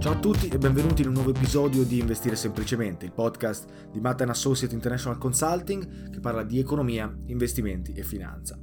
Ciao 0.00 0.12
a 0.12 0.18
tutti 0.18 0.48
e 0.48 0.56
benvenuti 0.56 1.02
in 1.02 1.08
un 1.08 1.12
nuovo 1.12 1.28
episodio 1.28 1.84
di 1.84 1.98
Investire 1.98 2.34
Semplicemente, 2.34 3.04
il 3.04 3.12
podcast 3.12 3.90
di 3.90 4.00
Matt 4.00 4.22
Associate 4.22 4.72
International 4.72 5.18
Consulting 5.18 6.08
che 6.08 6.20
parla 6.20 6.42
di 6.42 6.58
economia, 6.58 7.14
investimenti 7.26 7.92
e 7.92 8.02
finanza. 8.02 8.58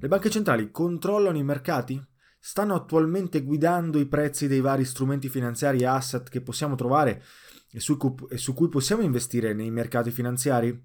Le 0.00 0.08
banche 0.08 0.28
centrali 0.28 0.72
controllano 0.72 1.38
i 1.38 1.44
mercati? 1.44 2.04
Stanno 2.36 2.74
attualmente 2.74 3.44
guidando 3.44 4.00
i 4.00 4.08
prezzi 4.08 4.48
dei 4.48 4.60
vari 4.60 4.84
strumenti 4.84 5.28
finanziari 5.28 5.82
e 5.82 5.86
asset 5.86 6.28
che 6.28 6.40
possiamo 6.42 6.74
trovare 6.74 7.22
e 7.70 7.78
su, 7.78 7.96
cui, 7.96 8.12
e 8.28 8.36
su 8.36 8.52
cui 8.52 8.68
possiamo 8.68 9.02
investire 9.02 9.54
nei 9.54 9.70
mercati 9.70 10.10
finanziari? 10.10 10.84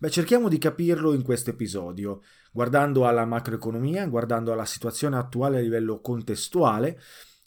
Beh, 0.00 0.10
cerchiamo 0.10 0.50
di 0.50 0.58
capirlo 0.58 1.14
in 1.14 1.22
questo 1.22 1.48
episodio, 1.48 2.20
guardando 2.52 3.06
alla 3.06 3.24
macroeconomia, 3.24 4.06
guardando 4.06 4.52
alla 4.52 4.66
situazione 4.66 5.16
attuale 5.16 5.56
a 5.56 5.62
livello 5.62 6.02
contestuale 6.02 7.00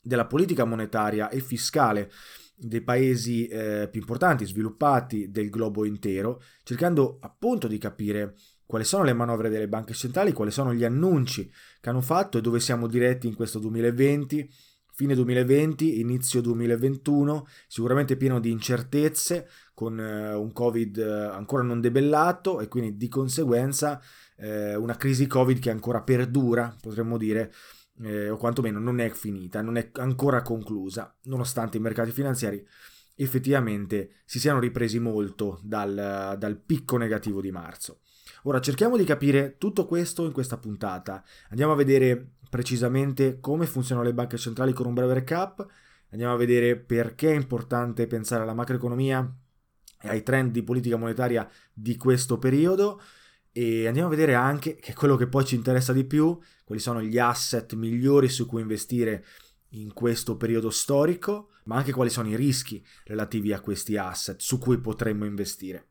della 0.07 0.25
politica 0.25 0.65
monetaria 0.65 1.29
e 1.29 1.39
fiscale 1.39 2.09
dei 2.55 2.81
paesi 2.81 3.47
eh, 3.47 3.87
più 3.91 3.99
importanti, 3.99 4.45
sviluppati 4.45 5.29
del 5.29 5.49
globo 5.49 5.85
intero, 5.85 6.41
cercando 6.63 7.17
appunto 7.21 7.67
di 7.67 7.77
capire 7.77 8.35
quali 8.65 8.83
sono 8.83 9.03
le 9.03 9.13
manovre 9.13 9.49
delle 9.49 9.67
banche 9.67 9.93
centrali, 9.93 10.33
quali 10.33 10.51
sono 10.51 10.73
gli 10.73 10.83
annunci 10.83 11.49
che 11.79 11.89
hanno 11.89 12.01
fatto 12.01 12.37
e 12.37 12.41
dove 12.41 12.59
siamo 12.59 12.87
diretti 12.87 13.27
in 13.27 13.35
questo 13.35 13.59
2020, 13.59 14.49
fine 14.97 15.13
2020, 15.13 15.99
inizio 15.99 16.41
2021, 16.41 17.45
sicuramente 17.67 18.17
pieno 18.17 18.39
di 18.39 18.49
incertezze, 18.49 19.47
con 19.75 19.99
eh, 19.99 20.33
un 20.33 20.51
Covid 20.51 20.97
eh, 20.97 21.25
ancora 21.27 21.61
non 21.61 21.79
debellato 21.79 22.59
e 22.59 22.67
quindi 22.67 22.97
di 22.97 23.07
conseguenza 23.07 24.01
eh, 24.37 24.75
una 24.75 24.97
crisi 24.97 25.27
Covid 25.27 25.59
che 25.59 25.69
ancora 25.69 26.01
perdura, 26.01 26.75
potremmo 26.81 27.17
dire, 27.17 27.53
eh, 28.01 28.29
o 28.29 28.37
quantomeno 28.37 28.79
non 28.79 28.99
è 28.99 29.09
finita, 29.09 29.61
non 29.61 29.77
è 29.77 29.89
ancora 29.93 30.41
conclusa, 30.41 31.15
nonostante 31.23 31.77
i 31.77 31.81
mercati 31.81 32.11
finanziari 32.11 32.65
effettivamente 33.19 34.21
si 34.25 34.39
siano 34.39 34.59
ripresi 34.59 34.99
molto 34.99 35.59
dal, 35.63 36.35
dal 36.37 36.57
picco 36.57 36.97
negativo 36.97 37.41
di 37.41 37.51
marzo. 37.51 38.01
Ora 38.43 38.59
cerchiamo 38.59 38.95
di 38.95 39.03
capire 39.03 39.57
tutto 39.57 39.85
questo 39.85 40.25
in 40.25 40.31
questa 40.31 40.57
puntata. 40.57 41.23
Andiamo 41.49 41.73
a 41.73 41.75
vedere 41.75 42.33
precisamente 42.49 43.39
come 43.39 43.65
funzionano 43.65 44.07
le 44.07 44.13
banche 44.13 44.37
centrali 44.37 44.71
con 44.71 44.85
un 44.85 44.93
breve 44.93 45.15
recap, 45.15 45.65
andiamo 46.11 46.33
a 46.33 46.37
vedere 46.37 46.77
perché 46.77 47.31
è 47.31 47.35
importante 47.35 48.07
pensare 48.07 48.43
alla 48.43 48.53
macroeconomia 48.53 49.35
e 49.99 50.09
ai 50.09 50.21
trend 50.21 50.51
di 50.51 50.63
politica 50.63 50.95
monetaria 50.95 51.49
di 51.73 51.97
questo 51.97 52.37
periodo 52.37 53.01
e 53.57 53.87
andiamo 53.87 54.07
a 54.07 54.11
vedere 54.11 54.35
anche, 54.35 54.75
che 54.75 54.93
quello 54.93 55.15
che 55.15 55.25
poi 55.25 55.43
ci 55.43 55.55
interessa 55.55 55.91
di 55.91 56.03
più, 56.03 56.37
quali 56.63 56.79
sono 56.79 57.01
gli 57.01 57.17
asset 57.17 57.73
migliori 57.73 58.29
su 58.29 58.45
cui 58.45 58.61
investire 58.61 59.25
in 59.69 59.93
questo 59.93 60.37
periodo 60.37 60.69
storico, 60.69 61.49
ma 61.63 61.77
anche 61.77 61.91
quali 61.91 62.11
sono 62.11 62.29
i 62.29 62.35
rischi 62.35 62.85
relativi 63.05 63.53
a 63.53 63.59
questi 63.59 63.97
asset 63.97 64.39
su 64.39 64.59
cui 64.59 64.79
potremmo 64.79 65.25
investire. 65.25 65.87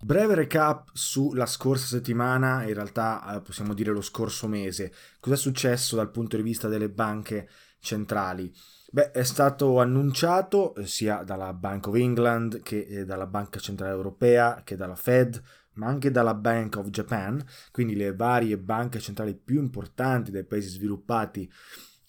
Breve 0.00 0.36
recap 0.36 0.90
sulla 0.92 1.46
scorsa 1.46 1.86
settimana, 1.86 2.62
in 2.62 2.74
realtà 2.74 3.34
eh, 3.34 3.40
possiamo 3.40 3.74
dire 3.74 3.90
lo 3.90 4.00
scorso 4.00 4.46
mese. 4.46 4.92
Cosa 5.18 5.34
è 5.34 5.38
successo 5.38 5.96
dal 5.96 6.12
punto 6.12 6.36
di 6.36 6.42
vista 6.42 6.68
delle 6.68 6.88
banche 6.88 7.48
centrali? 7.80 8.54
Beh, 8.92 9.10
è 9.10 9.24
stato 9.24 9.80
annunciato 9.80 10.76
eh, 10.76 10.86
sia 10.86 11.24
dalla 11.24 11.52
Bank 11.52 11.88
of 11.88 11.96
England 11.96 12.62
che 12.62 12.86
eh, 12.88 13.04
dalla 13.04 13.26
Banca 13.26 13.58
Centrale 13.58 13.92
Europea 13.92 14.62
che 14.64 14.76
dalla 14.76 14.96
Fed 14.96 15.40
ma 15.80 15.86
anche 15.86 16.10
dalla 16.10 16.34
Bank 16.34 16.76
of 16.76 16.90
Japan, 16.90 17.42
quindi 17.72 17.96
le 17.96 18.14
varie 18.14 18.58
banche 18.58 19.00
centrali 19.00 19.34
più 19.34 19.58
importanti 19.60 20.30
dei 20.30 20.44
paesi 20.44 20.68
sviluppati 20.68 21.50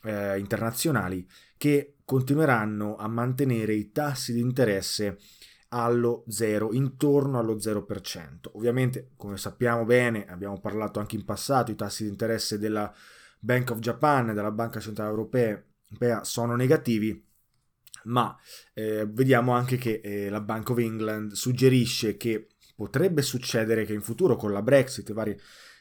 eh, 0.04 0.38
internazionali, 0.38 1.26
che 1.56 1.96
continueranno 2.04 2.98
a 2.98 3.08
mantenere 3.08 3.74
i 3.74 3.92
tassi 3.94 4.34
di 4.34 4.42
interesse 4.42 5.18
allo 5.70 6.26
zero, 6.28 6.74
intorno 6.74 7.40
allo 7.40 7.56
0%. 7.56 8.50
Ovviamente, 8.54 9.12
come 9.16 9.38
sappiamo 9.38 9.86
bene, 9.86 10.26
abbiamo 10.28 10.60
parlato 10.60 11.00
anche 11.00 11.16
in 11.16 11.24
passato, 11.24 11.72
i 11.72 11.76
tassi 11.76 12.04
di 12.04 12.10
interesse 12.10 12.60
della 12.60 12.94
Bank 13.40 13.72
of 13.72 13.80
Japan 13.80 14.30
e 14.30 14.34
della 14.34 14.52
Banca 14.52 14.82
Centrale 14.82 15.12
Europea 15.12 15.64
sono 16.24 16.58
negativi, 16.58 17.26
ma 18.04 18.38
eh, 18.74 19.08
vediamo 19.10 19.54
anche 19.54 19.78
che 19.78 20.02
eh, 20.04 20.30
la 20.30 20.42
Bank 20.42 20.72
of 20.72 20.78
England 20.80 21.32
suggerisce 21.32 22.18
che 22.18 22.48
potrebbe 22.82 23.22
succedere 23.22 23.86
che 23.86 23.94
in 23.94 24.02
futuro 24.02 24.36
con 24.36 24.52
la 24.52 24.64
Brexit 24.64 25.08
e 25.08 25.14
varie 25.14 25.40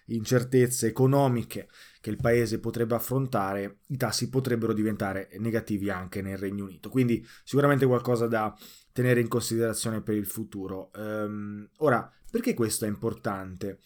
incertezze 0.09 0.89
economiche 0.89 1.71
che 1.99 2.11
il 2.11 2.17
paese 2.17 2.61
potrebbe 2.61 2.95
affrontare, 2.95 3.79
i 3.87 3.97
tassi 3.97 4.29
potrebbero 4.29 4.75
diventare 4.75 5.31
negativi 5.39 5.89
anche 5.89 6.21
nel 6.21 6.37
Regno 6.37 6.65
Unito. 6.65 6.91
Quindi 6.91 7.27
sicuramente 7.43 7.87
qualcosa 7.87 8.27
da 8.27 8.55
tenere 8.93 9.21
in 9.21 9.29
considerazione 9.29 10.03
per 10.03 10.15
il 10.15 10.27
futuro. 10.27 10.91
Um, 10.97 11.67
ora, 11.79 12.13
perché 12.31 12.53
questo 12.53 12.85
è 12.85 12.89
importante? 12.89 13.79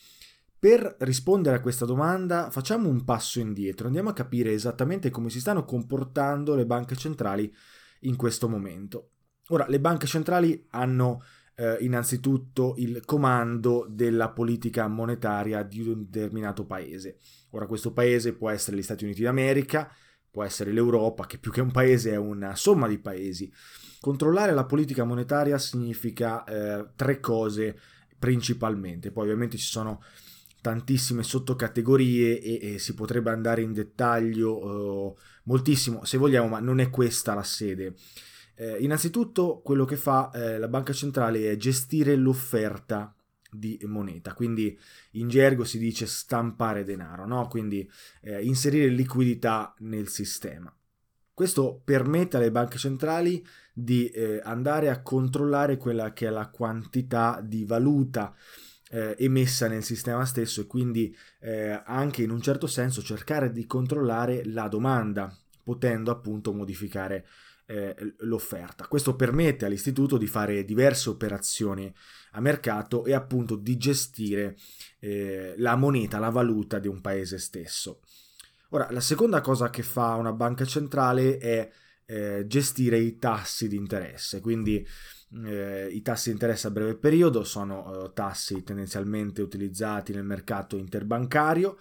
Per 0.58 0.96
rispondere 1.00 1.54
a 1.54 1.60
questa 1.60 1.84
domanda 1.84 2.50
facciamo 2.50 2.88
un 2.88 3.04
passo 3.04 3.38
indietro, 3.38 3.86
andiamo 3.86 4.08
a 4.08 4.14
capire 4.14 4.52
esattamente 4.52 5.10
come 5.10 5.30
si 5.30 5.38
stanno 5.38 5.64
comportando 5.64 6.56
le 6.56 6.66
banche 6.66 6.96
centrali 6.96 7.54
in 8.00 8.16
questo 8.16 8.48
momento. 8.48 9.10
Ora, 9.48 9.66
le 9.68 9.78
banche 9.78 10.06
centrali 10.08 10.66
hanno 10.70 11.22
eh, 11.56 11.76
innanzitutto 11.80 12.74
il 12.78 13.02
comando 13.04 13.86
della 13.88 14.30
politica 14.30 14.88
monetaria 14.88 15.62
di 15.62 15.80
un 15.80 16.06
determinato 16.08 16.64
paese. 16.64 17.18
Ora, 17.50 17.66
questo 17.66 17.92
paese 17.92 18.34
può 18.34 18.50
essere 18.50 18.76
gli 18.76 18.82
Stati 18.82 19.04
Uniti 19.04 19.22
d'America, 19.22 19.90
può 20.30 20.42
essere 20.42 20.72
l'Europa, 20.72 21.26
che 21.26 21.38
più 21.38 21.52
che 21.52 21.60
un 21.60 21.70
paese 21.70 22.10
è 22.10 22.16
una 22.16 22.56
somma 22.56 22.88
di 22.88 22.98
paesi. 22.98 23.52
Controllare 24.00 24.52
la 24.52 24.64
politica 24.64 25.04
monetaria 25.04 25.56
significa 25.58 26.44
eh, 26.44 26.88
tre 26.96 27.20
cose 27.20 27.78
principalmente, 28.18 29.12
poi 29.12 29.24
ovviamente 29.24 29.56
ci 29.56 29.66
sono 29.66 30.02
tantissime 30.60 31.22
sottocategorie 31.22 32.40
e, 32.40 32.74
e 32.74 32.78
si 32.78 32.94
potrebbe 32.94 33.30
andare 33.30 33.60
in 33.60 33.72
dettaglio 33.72 35.14
eh, 35.14 35.20
moltissimo 35.44 36.04
se 36.04 36.16
vogliamo, 36.16 36.48
ma 36.48 36.58
non 36.58 36.80
è 36.80 36.90
questa 36.90 37.34
la 37.34 37.42
sede. 37.42 37.94
Eh, 38.56 38.78
innanzitutto 38.80 39.60
quello 39.62 39.84
che 39.84 39.96
fa 39.96 40.30
eh, 40.30 40.58
la 40.58 40.68
banca 40.68 40.92
centrale 40.92 41.50
è 41.50 41.56
gestire 41.56 42.14
l'offerta 42.16 43.14
di 43.50 43.78
moneta, 43.84 44.34
quindi 44.34 44.78
in 45.12 45.28
gergo 45.28 45.64
si 45.64 45.78
dice 45.78 46.06
stampare 46.06 46.84
denaro, 46.84 47.26
no? 47.26 47.46
quindi 47.48 47.88
eh, 48.22 48.42
inserire 48.44 48.88
liquidità 48.88 49.74
nel 49.78 50.08
sistema. 50.08 50.74
Questo 51.32 51.80
permette 51.84 52.36
alle 52.36 52.52
banche 52.52 52.78
centrali 52.78 53.44
di 53.72 54.08
eh, 54.08 54.40
andare 54.44 54.88
a 54.88 55.02
controllare 55.02 55.76
quella 55.76 56.12
che 56.12 56.28
è 56.28 56.30
la 56.30 56.48
quantità 56.48 57.40
di 57.42 57.64
valuta 57.64 58.34
eh, 58.90 59.16
emessa 59.18 59.66
nel 59.66 59.82
sistema 59.82 60.24
stesso 60.24 60.60
e 60.60 60.66
quindi 60.66 61.14
eh, 61.40 61.82
anche 61.84 62.22
in 62.22 62.30
un 62.30 62.40
certo 62.40 62.68
senso 62.68 63.02
cercare 63.02 63.50
di 63.50 63.66
controllare 63.66 64.44
la 64.44 64.68
domanda, 64.68 65.36
potendo 65.64 66.12
appunto 66.12 66.52
modificare 66.52 67.26
l'offerta. 68.18 68.86
Questo 68.86 69.16
permette 69.16 69.64
all'istituto 69.64 70.18
di 70.18 70.26
fare 70.26 70.64
diverse 70.64 71.08
operazioni 71.08 71.92
a 72.32 72.40
mercato 72.40 73.04
e 73.04 73.14
appunto 73.14 73.56
di 73.56 73.76
gestire 73.76 74.56
eh, 74.98 75.54
la 75.56 75.76
moneta, 75.76 76.18
la 76.18 76.30
valuta 76.30 76.78
di 76.78 76.88
un 76.88 77.00
paese 77.00 77.38
stesso. 77.38 78.00
Ora, 78.70 78.88
la 78.90 79.00
seconda 79.00 79.40
cosa 79.40 79.70
che 79.70 79.82
fa 79.82 80.14
una 80.14 80.32
banca 80.32 80.64
centrale 80.64 81.38
è 81.38 81.70
eh, 82.06 82.44
gestire 82.46 82.98
i 82.98 83.18
tassi 83.18 83.68
di 83.68 83.76
interesse, 83.76 84.40
quindi 84.40 84.86
eh, 85.44 85.88
i 85.90 86.02
tassi 86.02 86.28
di 86.28 86.34
interesse 86.34 86.66
a 86.66 86.70
breve 86.70 86.96
periodo 86.96 87.44
sono 87.44 88.04
eh, 88.04 88.12
tassi 88.12 88.62
tendenzialmente 88.62 89.42
utilizzati 89.42 90.12
nel 90.12 90.24
mercato 90.24 90.76
interbancario 90.76 91.78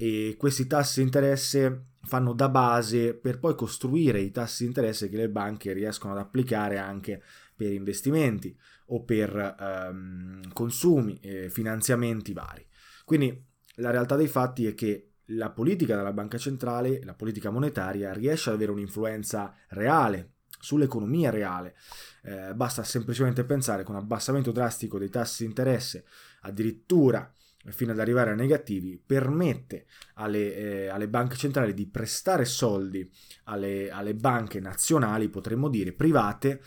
e 0.00 0.36
questi 0.38 0.68
tassi 0.68 1.00
di 1.00 1.06
interesse 1.06 1.86
fanno 2.02 2.32
da 2.32 2.48
base 2.48 3.14
per 3.14 3.40
poi 3.40 3.56
costruire 3.56 4.20
i 4.20 4.30
tassi 4.30 4.62
di 4.62 4.68
interesse 4.68 5.08
che 5.08 5.16
le 5.16 5.28
banche 5.28 5.72
riescono 5.72 6.12
ad 6.12 6.20
applicare 6.20 6.78
anche 6.78 7.20
per 7.56 7.72
investimenti 7.72 8.56
o 8.86 9.02
per 9.02 9.56
ehm, 9.58 10.52
consumi 10.52 11.18
e 11.20 11.50
finanziamenti 11.50 12.32
vari. 12.32 12.64
Quindi 13.04 13.44
la 13.76 13.90
realtà 13.90 14.14
dei 14.14 14.28
fatti 14.28 14.66
è 14.66 14.74
che 14.74 15.14
la 15.32 15.50
politica 15.50 15.96
della 15.96 16.12
banca 16.12 16.38
centrale, 16.38 17.02
la 17.02 17.14
politica 17.14 17.50
monetaria, 17.50 18.12
riesce 18.12 18.50
ad 18.50 18.54
avere 18.54 18.70
un'influenza 18.70 19.52
reale 19.70 20.34
sull'economia 20.60 21.30
reale. 21.30 21.74
Eh, 22.22 22.54
basta 22.54 22.84
semplicemente 22.84 23.44
pensare 23.44 23.82
che 23.82 23.90
un 23.90 23.96
abbassamento 23.96 24.52
drastico 24.52 24.98
dei 24.98 25.10
tassi 25.10 25.42
di 25.42 25.48
interesse, 25.48 26.04
addirittura 26.42 27.30
fino 27.66 27.92
ad 27.92 27.98
arrivare 27.98 28.30
a 28.30 28.34
negativi, 28.34 29.02
permette 29.04 29.86
alle, 30.14 30.54
eh, 30.54 30.86
alle 30.88 31.08
banche 31.08 31.36
centrali 31.36 31.74
di 31.74 31.88
prestare 31.88 32.44
soldi 32.44 33.10
alle, 33.44 33.90
alle 33.90 34.14
banche 34.14 34.60
nazionali, 34.60 35.28
potremmo 35.28 35.68
dire 35.68 35.92
private, 35.92 36.60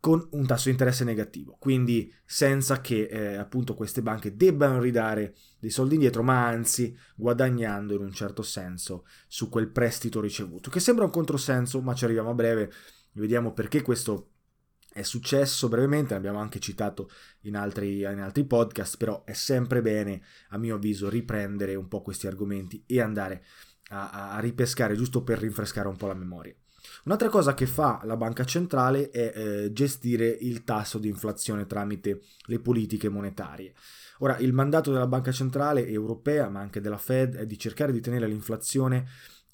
con 0.00 0.26
un 0.30 0.46
tasso 0.46 0.64
di 0.64 0.70
interesse 0.70 1.04
negativo, 1.04 1.56
quindi 1.60 2.10
senza 2.24 2.80
che 2.80 3.02
eh, 3.02 3.36
appunto 3.36 3.74
queste 3.74 4.00
banche 4.00 4.34
debbano 4.34 4.80
ridare 4.80 5.34
dei 5.58 5.68
soldi 5.68 5.94
indietro, 5.94 6.22
ma 6.22 6.46
anzi 6.46 6.96
guadagnando 7.14 7.94
in 7.94 8.00
un 8.00 8.12
certo 8.12 8.40
senso 8.40 9.04
su 9.28 9.50
quel 9.50 9.68
prestito 9.68 10.22
ricevuto, 10.22 10.70
che 10.70 10.80
sembra 10.80 11.04
un 11.04 11.10
controsenso, 11.10 11.82
ma 11.82 11.92
ci 11.92 12.04
arriviamo 12.04 12.30
a 12.30 12.34
breve, 12.34 12.72
vediamo 13.12 13.52
perché 13.52 13.82
questo 13.82 14.30
è 14.92 15.02
successo 15.02 15.68
brevemente, 15.68 16.14
l'abbiamo 16.14 16.40
anche 16.40 16.58
citato 16.58 17.10
in 17.42 17.56
altri, 17.56 18.00
in 18.00 18.20
altri 18.20 18.44
podcast, 18.44 18.96
però 18.96 19.24
è 19.24 19.32
sempre 19.32 19.82
bene, 19.82 20.22
a 20.48 20.58
mio 20.58 20.76
avviso, 20.76 21.08
riprendere 21.08 21.74
un 21.74 21.88
po' 21.88 22.02
questi 22.02 22.26
argomenti 22.26 22.82
e 22.86 23.00
andare 23.00 23.44
a, 23.90 24.32
a 24.34 24.40
ripescare 24.40 24.96
giusto 24.96 25.22
per 25.22 25.38
rinfrescare 25.38 25.88
un 25.88 25.96
po' 25.96 26.06
la 26.06 26.14
memoria. 26.14 26.54
Un'altra 27.04 27.28
cosa 27.28 27.54
che 27.54 27.66
fa 27.66 28.00
la 28.04 28.16
banca 28.16 28.44
centrale 28.44 29.10
è 29.10 29.32
eh, 29.34 29.72
gestire 29.72 30.26
il 30.26 30.64
tasso 30.64 30.98
di 30.98 31.08
inflazione 31.08 31.66
tramite 31.66 32.22
le 32.46 32.58
politiche 32.58 33.08
monetarie. 33.08 33.74
Ora, 34.18 34.36
il 34.38 34.52
mandato 34.52 34.92
della 34.92 35.06
banca 35.06 35.32
centrale 35.32 35.86
europea, 35.86 36.48
ma 36.48 36.60
anche 36.60 36.80
della 36.80 36.98
Fed, 36.98 37.36
è 37.36 37.46
di 37.46 37.58
cercare 37.58 37.92
di 37.92 38.00
tenere 38.00 38.26
l'inflazione 38.26 39.06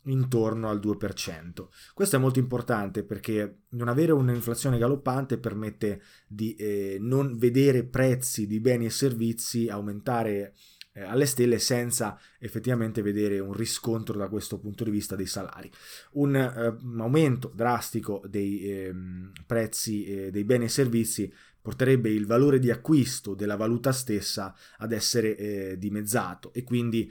intorno 0.07 0.69
al 0.69 0.79
2%. 0.81 1.69
Questo 1.95 2.17
è 2.17 2.19
molto 2.19 2.39
importante 2.39 3.03
perché 3.05 3.63
non 3.71 3.89
avere 3.89 4.13
un'inflazione 4.13 4.79
galoppante 4.79 5.39
permette 5.39 6.03
di 6.27 6.55
eh, 6.55 6.97
non 7.01 7.37
vedere 7.37 7.85
prezzi 7.85 8.47
di 8.47 8.61
beni 8.61 8.87
e 8.87 8.91
servizi 8.91 9.69
aumentare 9.69 10.55
eh, 10.97 11.03
alle 11.03 11.27
stelle 11.27 11.59
senza 11.59 12.19
effettivamente 12.39 13.03
vedere 13.03 13.39
un 13.39 13.53
riscontro 13.53 14.17
da 14.17 14.29
questo 14.29 14.59
punto 14.59 14.83
di 14.83 14.91
vista 14.91 15.15
dei 15.15 15.27
salari. 15.27 15.71
Un, 16.13 16.35
eh, 16.35 16.77
aumento 16.99 17.53
drastico 17.55 18.23
dei 18.27 18.71
ehm, 18.71 19.33
prezzi 19.47 20.05
eh, 20.07 20.31
dei 20.31 20.45
beni 20.45 20.65
e 20.65 20.69
servizi 20.69 21.33
porterebbe 21.61 22.09
il 22.09 22.27
valore 22.27 22.61
di 22.61 22.71
acquisto 22.71 23.35
della 23.35 23.57
valuta 23.57 23.91
stessa 23.91 24.55
ad 24.79 24.93
essere 24.93 25.37
eh, 25.37 25.79
dimezzato 25.79 26.53
e 26.53 26.63
quindi 26.63 27.11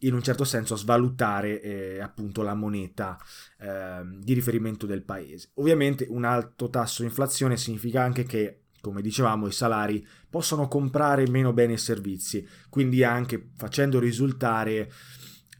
in 0.00 0.14
un 0.14 0.22
certo 0.22 0.44
senso 0.44 0.76
svalutare 0.76 1.60
eh, 1.60 2.00
appunto 2.00 2.42
la 2.42 2.54
moneta 2.54 3.18
eh, 3.58 4.02
di 4.18 4.34
riferimento 4.34 4.86
del 4.86 5.02
paese. 5.02 5.50
Ovviamente 5.54 6.06
un 6.08 6.24
alto 6.24 6.68
tasso 6.68 7.02
di 7.02 7.08
inflazione 7.08 7.56
significa 7.56 8.02
anche 8.02 8.24
che 8.24 8.60
come 8.86 9.02
dicevamo, 9.02 9.48
i 9.48 9.52
salari 9.52 10.06
possono 10.30 10.68
comprare 10.68 11.28
meno 11.28 11.52
beni 11.52 11.72
e 11.72 11.76
servizi, 11.76 12.46
quindi 12.68 13.02
anche 13.02 13.48
facendo 13.56 13.98
risultare 13.98 14.88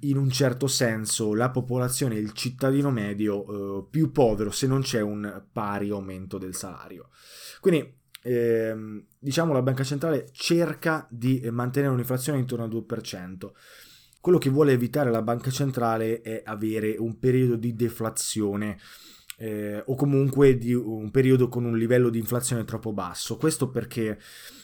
in 0.00 0.16
un 0.16 0.30
certo 0.30 0.68
senso 0.68 1.34
la 1.34 1.50
popolazione, 1.50 2.14
il 2.16 2.32
cittadino 2.32 2.90
medio 2.92 3.80
eh, 3.80 3.86
più 3.90 4.12
povero 4.12 4.52
se 4.52 4.68
non 4.68 4.82
c'è 4.82 5.00
un 5.00 5.42
pari 5.52 5.90
aumento 5.90 6.38
del 6.38 6.54
salario. 6.54 7.08
Quindi 7.60 7.98
ehm, 8.22 9.04
diciamo 9.18 9.52
la 9.52 9.62
banca 9.62 9.82
centrale 9.82 10.28
cerca 10.30 11.06
di 11.10 11.48
mantenere 11.50 11.92
un'inflazione 11.92 12.38
intorno 12.38 12.64
al 12.64 12.70
2%. 12.70 13.50
Quello 14.26 14.40
che 14.40 14.50
vuole 14.50 14.72
evitare 14.72 15.12
la 15.12 15.22
banca 15.22 15.52
centrale 15.52 16.20
è 16.20 16.42
avere 16.44 16.96
un 16.98 17.16
periodo 17.20 17.54
di 17.54 17.76
deflazione 17.76 18.76
eh, 19.36 19.80
o 19.86 19.94
comunque 19.94 20.58
di 20.58 20.74
un 20.74 21.12
periodo 21.12 21.48
con 21.48 21.64
un 21.64 21.78
livello 21.78 22.08
di 22.08 22.18
inflazione 22.18 22.64
troppo 22.64 22.92
basso. 22.92 23.36
Questo 23.36 23.70
perché 23.70 24.18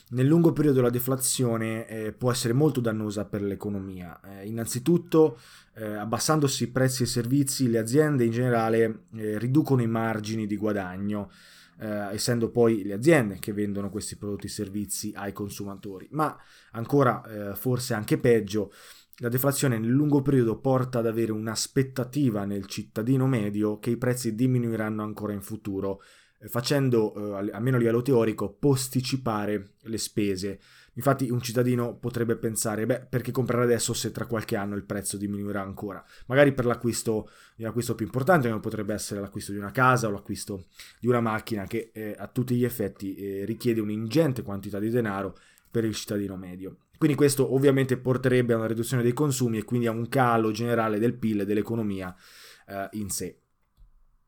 nel 0.08 0.26
lungo 0.26 0.52
periodo 0.52 0.80
la 0.80 0.90
deflazione 0.90 1.86
eh, 1.86 2.12
può 2.12 2.32
essere 2.32 2.54
molto 2.54 2.80
dannosa 2.80 3.24
per 3.24 3.40
l'economia. 3.42 4.20
Eh, 4.40 4.48
innanzitutto, 4.48 5.38
eh, 5.74 5.94
abbassandosi 5.94 6.64
i 6.64 6.70
prezzi 6.70 7.02
e 7.02 7.06
i 7.06 7.08
servizi, 7.08 7.70
le 7.70 7.78
aziende 7.78 8.24
in 8.24 8.32
generale 8.32 9.04
eh, 9.14 9.38
riducono 9.38 9.80
i 9.80 9.86
margini 9.86 10.48
di 10.48 10.56
guadagno. 10.56 11.30
Eh, 11.78 12.14
essendo 12.14 12.50
poi 12.50 12.82
le 12.84 12.92
aziende 12.94 13.38
che 13.38 13.52
vendono 13.52 13.90
questi 13.90 14.16
prodotti 14.16 14.46
e 14.46 14.50
servizi 14.50 15.12
ai 15.14 15.32
consumatori. 15.32 16.08
Ma 16.10 16.36
ancora, 16.72 17.54
forse 17.54 17.94
anche 17.94 18.18
peggio, 18.18 18.72
la 19.18 19.28
deflazione 19.28 19.78
nel 19.78 19.90
lungo 19.90 20.22
periodo 20.22 20.58
porta 20.58 21.00
ad 21.00 21.06
avere 21.06 21.32
un'aspettativa 21.32 22.44
nel 22.44 22.66
cittadino 22.66 23.26
medio 23.26 23.78
che 23.78 23.90
i 23.90 23.96
prezzi 23.96 24.34
diminuiranno 24.34 25.02
ancora 25.02 25.32
in 25.32 25.42
futuro 25.42 26.02
facendo, 26.48 27.38
eh, 27.38 27.50
almeno 27.52 27.76
a 27.76 27.78
livello 27.78 28.02
teorico, 28.02 28.52
posticipare 28.52 29.74
le 29.82 29.98
spese. 29.98 30.58
Infatti 30.94 31.30
un 31.30 31.40
cittadino 31.40 31.96
potrebbe 31.96 32.36
pensare, 32.36 32.84
beh, 32.84 33.06
perché 33.08 33.30
comprare 33.30 33.64
adesso 33.64 33.94
se 33.94 34.10
tra 34.10 34.26
qualche 34.26 34.56
anno 34.56 34.74
il 34.74 34.84
prezzo 34.84 35.16
diminuirà 35.16 35.62
ancora? 35.62 36.04
Magari 36.26 36.52
per 36.52 36.66
l'acquisto 36.66 37.30
di 37.56 37.62
un 37.62 37.70
acquisto 37.70 37.94
più 37.94 38.04
importante, 38.04 38.48
come 38.48 38.60
potrebbe 38.60 38.92
essere 38.92 39.20
l'acquisto 39.20 39.52
di 39.52 39.58
una 39.58 39.70
casa 39.70 40.08
o 40.08 40.10
l'acquisto 40.10 40.66
di 41.00 41.06
una 41.06 41.20
macchina 41.20 41.64
che 41.64 41.90
eh, 41.94 42.14
a 42.16 42.26
tutti 42.26 42.54
gli 42.54 42.64
effetti 42.64 43.14
eh, 43.14 43.44
richiede 43.44 43.80
un'ingente 43.80 44.42
quantità 44.42 44.78
di 44.78 44.90
denaro 44.90 45.36
per 45.72 45.84
il 45.84 45.94
cittadino 45.94 46.36
medio. 46.36 46.76
Quindi 46.98 47.16
questo 47.16 47.52
ovviamente 47.52 47.96
porterebbe 47.96 48.52
a 48.52 48.58
una 48.58 48.68
riduzione 48.68 49.02
dei 49.02 49.12
consumi 49.12 49.58
e 49.58 49.64
quindi 49.64 49.88
a 49.88 49.90
un 49.90 50.08
calo 50.08 50.52
generale 50.52 51.00
del 51.00 51.14
PIL 51.14 51.40
e 51.40 51.44
dell'economia 51.44 52.14
eh, 52.68 52.88
in 52.92 53.10
sé. 53.10 53.38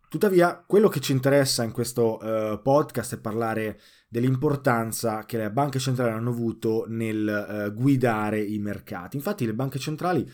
Tuttavia, 0.09 0.65
quello 0.67 0.89
che 0.89 1.01
ci 1.01 1.13
interessa 1.13 1.65
in 1.65 1.73
questo 1.73 2.19
uh, 2.23 2.63
podcast 2.63 3.17
è 3.17 3.19
parlare 3.19 3.81
dell'importanza 4.09 5.25
che 5.25 5.39
le 5.39 5.51
banche 5.51 5.81
centrali 5.81 6.13
hanno 6.13 6.31
avuto 6.31 6.85
nel 6.87 7.69
uh, 7.69 7.75
guidare 7.75 8.41
i 8.41 8.59
mercati. 8.61 9.17
Infatti 9.17 9.45
le 9.45 9.55
banche 9.55 9.81
centrali 9.81 10.25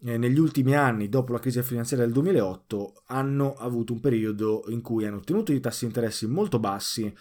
eh, 0.00 0.16
negli 0.16 0.38
ultimi 0.38 0.74
anni, 0.74 1.08
dopo 1.08 1.32
la 1.32 1.40
crisi 1.40 1.60
finanziaria 1.62 2.06
del 2.06 2.14
2008, 2.14 3.02
hanno 3.08 3.54
avuto 3.54 3.92
un 3.92 4.00
periodo 4.00 4.64
in 4.68 4.80
cui 4.80 5.04
hanno 5.04 5.16
ottenuto 5.16 5.52
dei 5.52 5.60
tassi 5.60 5.80
di 5.80 5.86
interessi 5.86 6.26
molto 6.26 6.58
bassi, 6.58 7.14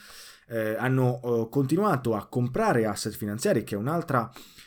eh, 0.48 0.76
hanno 0.76 1.22
eh, 1.22 1.50
continuato 1.50 2.16
a 2.16 2.28
comprare 2.28 2.86
asset 2.86 3.14
finanziari, 3.14 3.64
che 3.64 3.76
è, 3.76 3.80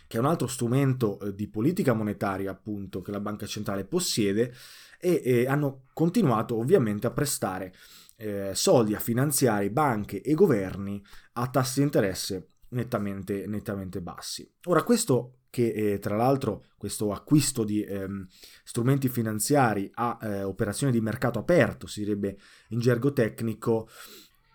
che 0.07 0.17
è 0.17 0.21
un 0.21 0.27
altro 0.27 0.47
strumento 0.47 1.19
eh, 1.21 1.35
di 1.35 1.49
politica 1.49 1.93
monetaria, 1.93 2.51
appunto, 2.51 3.01
che 3.01 3.11
la 3.11 3.21
banca 3.21 3.47
centrale 3.47 3.85
possiede, 3.85 4.53
e, 4.99 5.23
e 5.25 5.47
hanno 5.47 5.87
continuato 5.93 6.57
ovviamente 6.57 7.07
a 7.07 7.11
prestare 7.11 7.75
eh, 8.17 8.51
soldi 8.55 8.95
a 8.95 9.01
finanziare 9.01 9.71
banche 9.71 10.21
e 10.21 10.35
governi 10.35 11.03
a 11.35 11.49
tassi 11.49 11.79
di 11.79 11.87
interesse 11.87 12.47
nettamente, 12.71 13.47
nettamente 13.47 14.01
bassi. 14.03 14.49
Ora 14.65 14.83
questo 14.83 15.37
che 15.51 15.73
eh, 15.73 15.99
tra 15.99 16.17
l'altro 16.17 16.65
questo 16.77 17.13
acquisto 17.13 17.65
di 17.65 17.83
ehm, 17.83 18.27
strumenti 18.63 19.09
finanziari 19.09 19.91
a 19.95 20.19
eh, 20.23 20.43
operazioni 20.45 20.93
di 20.93 21.01
mercato 21.01 21.39
aperto, 21.39 21.87
si 21.87 22.05
direbbe 22.05 22.39
in 22.69 22.79
gergo 22.79 23.13
tecnico, 23.13 23.89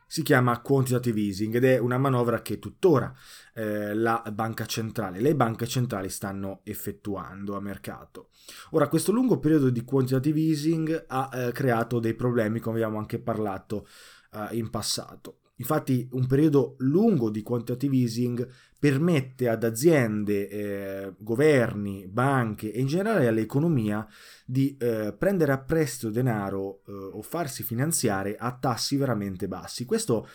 si 0.08 0.22
chiama 0.22 0.62
quantitative 0.62 1.20
easing 1.20 1.56
ed 1.56 1.64
è 1.64 1.78
una 1.78 1.98
manovra 1.98 2.42
che 2.42 2.60
tuttora 2.60 3.14
eh, 3.54 3.94
la 3.94 4.24
banca 4.32 4.66
centrale, 4.66 5.20
le 5.20 5.36
banche 5.36 5.68
centrali 5.68 6.10
stanno 6.10 6.62
effettuando 6.64 7.56
a 7.56 7.62
mercato. 7.62 8.30
Ora, 8.72 8.88
questo 8.88 9.12
lungo 9.12 9.40
periodo 9.40 9.70
di 9.70 9.84
quantitative 9.84 10.40
easing 10.40 11.06
ha 11.08 11.30
eh, 11.34 11.52
creato 11.52 12.00
dei 12.00 12.14
problemi, 12.14 12.60
come 12.60 12.78
abbiamo 12.78 13.00
anche 13.00 13.20
parlato 13.20 13.88
eh, 14.34 14.56
in 14.56 14.70
passato. 14.70 15.40
Infatti 15.58 16.08
un 16.12 16.28
periodo 16.28 16.76
lungo 16.80 17.30
di 17.30 17.42
quantitative 17.42 17.96
easing 17.96 18.48
permette 18.78 19.48
ad 19.48 19.64
aziende, 19.64 20.50
eh, 20.50 21.14
governi, 21.18 22.08
banche 22.08 22.72
e 22.72 22.80
in 22.80 22.88
generale 22.88 23.28
all'economia 23.28 24.06
di 24.46 24.76
eh, 24.78 25.16
prendere 25.18 25.54
a 25.54 25.60
prestito 25.60 26.12
denaro 26.12 26.82
eh, 26.88 26.92
o 26.92 27.22
farsi 27.22 27.64
finanziare 27.64 28.36
a 28.36 28.52
tassi 28.52 28.98
veramente 28.98 29.48
bassi. 29.48 29.86
Questo 29.86 30.28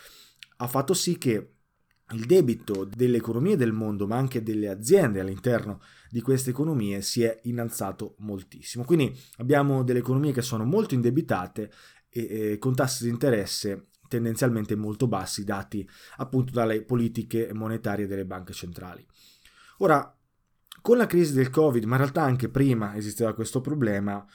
ha 0.57 0.67
fatto 0.67 0.95
sì 0.95 1.19
che 1.19 1.53
il 2.13 2.27
debito 2.27 2.85
delle 2.85 3.19
economie 3.19 3.57
del 3.57 3.73
mondo, 3.73 4.07
ma 4.07 4.17
anche 4.17 4.43
delle 4.43 4.69
aziende 4.69 5.21
all'interno 5.21 5.81
di 6.09 6.21
queste 6.21 6.51
economie, 6.51 7.03
si 7.03 7.23
è 7.23 7.41
innalzato 7.45 8.17
moltissimo. 8.19 8.85
Quindi 8.85 9.17
abbiamo 9.37 9.85
delle 9.85 10.01
economie 10.01 10.33
che 10.33 10.43
sono 10.43 10.65
molto 10.65 10.95
indebitate 10.95 11.71
e, 12.09 12.53
e 12.53 12.59
con 12.59 12.75
tassi 12.75 13.05
di 13.05 13.11
interesse 13.11 13.90
tendenzialmente 14.11 14.75
molto 14.75 15.07
bassi 15.07 15.45
dati 15.45 15.89
appunto 16.17 16.53
dalle 16.53 16.83
politiche 16.83 17.51
monetarie 17.55 18.09
delle 18.09 18.27
banche 18.27 18.53
centrali. 18.53 19.07
Ora, 19.79 20.15
con 20.83 20.97
la 20.97 21.07
crisi 21.07 21.33
del 21.33 21.51
Covid, 21.51 21.85
ma 21.85 21.95
in 21.95 22.01
realtà 22.03 22.23
anche 22.23 22.49
prima 22.49 22.97
esisteva 22.97 23.35
questo 23.35 23.61
problema, 23.61 24.27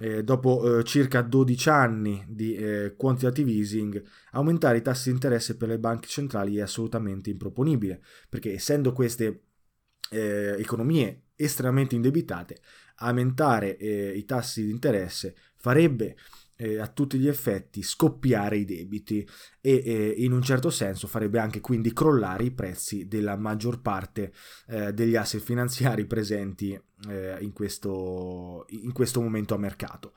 eh, 0.00 0.22
dopo 0.22 0.78
eh, 0.78 0.84
circa 0.84 1.22
12 1.22 1.68
anni 1.70 2.24
di 2.28 2.54
eh, 2.54 2.94
quantitative 2.96 3.50
easing, 3.50 4.02
aumentare 4.32 4.78
i 4.78 4.82
tassi 4.82 5.08
di 5.08 5.14
interesse 5.14 5.56
per 5.56 5.68
le 5.68 5.78
banche 5.78 6.08
centrali 6.08 6.56
è 6.56 6.60
assolutamente 6.60 7.30
improponibile, 7.30 8.02
perché 8.28 8.52
essendo 8.52 8.92
queste 8.92 9.44
eh, 10.10 10.56
economie 10.58 11.28
estremamente 11.34 11.94
indebitate, 11.94 12.60
aumentare 12.96 13.76
eh, 13.78 14.12
i 14.16 14.24
tassi 14.24 14.64
di 14.64 14.70
interesse 14.70 15.34
farebbe 15.56 16.16
eh, 16.56 16.78
a 16.78 16.86
tutti 16.86 17.18
gli 17.18 17.28
effetti 17.28 17.82
scoppiare 17.82 18.56
i 18.56 18.64
debiti 18.64 19.26
e 19.60 19.82
eh, 19.84 20.14
in 20.18 20.32
un 20.32 20.42
certo 20.42 20.70
senso 20.70 21.06
farebbe 21.06 21.38
anche 21.38 21.60
quindi 21.60 21.92
crollare 21.92 22.44
i 22.44 22.52
prezzi 22.52 23.06
della 23.06 23.36
maggior 23.36 23.80
parte 23.80 24.32
eh, 24.68 24.92
degli 24.92 25.16
asset 25.16 25.40
finanziari 25.40 26.06
presenti 26.06 26.78
eh, 27.08 27.36
in 27.40 27.52
questo, 27.52 28.66
in 28.68 28.92
questo 28.92 29.20
momento 29.20 29.54
a 29.54 29.58
mercato. 29.58 30.12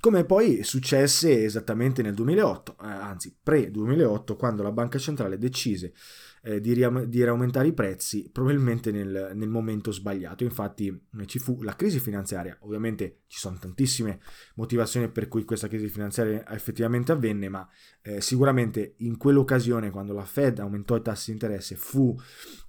Come 0.00 0.24
poi 0.24 0.62
successe 0.62 1.44
esattamente 1.44 2.00
nel 2.00 2.14
2008, 2.14 2.72
eh, 2.72 2.86
anzi 2.86 3.36
pre-2008, 3.42 4.34
quando 4.34 4.62
la 4.62 4.72
banca 4.72 4.98
centrale 4.98 5.36
decise 5.36 5.92
eh, 6.42 6.60
di, 6.60 6.72
ri- 6.72 7.08
di, 7.08 7.22
aumentare 7.22 7.68
i 7.68 7.72
prezzi 7.72 8.28
probabilmente 8.32 8.90
nel, 8.90 9.32
nel, 9.34 9.48
momento 9.48 9.92
sbagliato. 9.92 10.44
Infatti 10.44 10.86
eh, 10.88 11.26
ci 11.26 11.38
fu 11.38 11.62
la 11.62 11.76
crisi 11.76 12.00
finanziaria, 12.00 12.56
ovviamente 12.60 13.22
ci 13.26 13.38
sono 13.38 13.58
tantissime 13.58 14.20
motivazioni 14.54 15.08
per 15.10 15.28
cui 15.28 15.44
questa 15.44 15.68
crisi 15.68 15.88
finanziaria 15.88 16.48
effettivamente 16.50 17.12
avvenne, 17.12 17.48
ma 17.48 17.68
eh, 18.02 18.20
sicuramente 18.20 18.94
in 18.98 19.16
quell'occasione 19.16 19.90
quando 19.90 20.12
la 20.12 20.24
Fed 20.24 20.58
aumentò 20.58 20.96
i 20.96 21.02
tassi 21.02 21.26
di 21.26 21.32
interesse 21.32 21.74
fu 21.74 22.16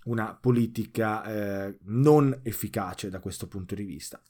una 0.05 0.35
politica 0.35 1.23
eh, 1.67 1.77
non 1.83 2.39
efficace 2.43 3.09
da 3.09 3.19
questo 3.19 3.47
punto 3.47 3.75
di 3.75 3.83
vista. 3.83 4.21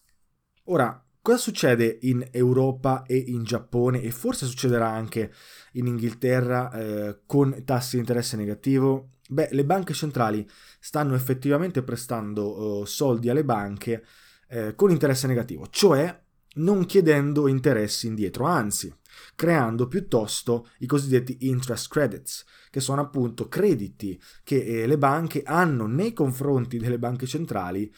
Ora, 0.65 1.05
Cosa 1.23 1.37
succede 1.37 1.99
in 2.01 2.27
Europa 2.31 3.03
e 3.05 3.15
in 3.15 3.43
Giappone 3.43 4.01
e 4.01 4.09
forse 4.09 4.47
succederà 4.47 4.89
anche 4.89 5.31
in 5.73 5.85
Inghilterra 5.85 6.71
eh, 6.71 7.19
con 7.27 7.61
tassi 7.63 7.91
di 7.93 7.99
interesse 7.99 8.37
negativo? 8.37 9.09
Beh, 9.31 9.47
le 9.51 9.63
banche 9.63 9.93
centrali 9.93 10.45
stanno 10.77 11.15
effettivamente 11.15 11.83
prestando 11.83 12.79
uh, 12.81 12.85
soldi 12.85 13.29
alle 13.29 13.45
banche 13.45 14.03
eh, 14.49 14.75
con 14.75 14.91
interesse 14.91 15.25
negativo, 15.25 15.67
cioè 15.69 16.21
non 16.55 16.85
chiedendo 16.85 17.47
interessi 17.47 18.07
indietro, 18.07 18.43
anzi 18.43 18.93
creando 19.33 19.87
piuttosto 19.87 20.67
i 20.79 20.85
cosiddetti 20.85 21.47
interest 21.47 21.89
credits, 21.89 22.45
che 22.69 22.81
sono 22.81 22.99
appunto 22.99 23.47
crediti 23.47 24.21
che 24.43 24.63
eh, 24.63 24.85
le 24.85 24.97
banche 24.97 25.43
hanno 25.45 25.87
nei 25.87 26.11
confronti 26.11 26.77
delle 26.77 26.99
banche 26.99 27.25
centrali 27.25 27.89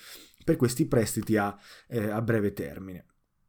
per 0.43 0.55
questi 0.55 0.85
prestiti 0.85 1.35
a, 1.35 1.57
eh, 1.87 2.11
a 2.11 2.21
breve 2.21 2.53
termine. 2.53 3.07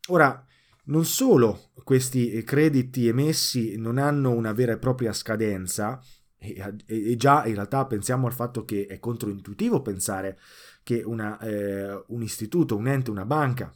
Ora, 0.08 0.42
non 0.84 1.04
solo 1.04 1.72
questi 1.82 2.30
eh, 2.30 2.44
crediti 2.44 3.08
emessi 3.08 3.76
non 3.76 3.98
hanno 3.98 4.30
una 4.30 4.52
vera 4.52 4.72
e 4.72 4.78
propria 4.78 5.12
scadenza, 5.12 6.00
e, 6.44 7.12
e, 7.12 7.16
già 7.16 7.46
in 7.46 7.54
realtà 7.54 7.86
pensiamo 7.86 8.26
al 8.26 8.32
fatto 8.32 8.64
che 8.64 8.86
è 8.86 8.98
controintuitivo 8.98 9.82
pensare 9.82 10.38
che 10.82 11.02
una, 11.02 11.38
eh, 11.40 12.04
un 12.08 12.22
istituto, 12.22 12.76
un 12.76 12.86
ente, 12.86 13.10
una 13.10 13.24
banca 13.24 13.72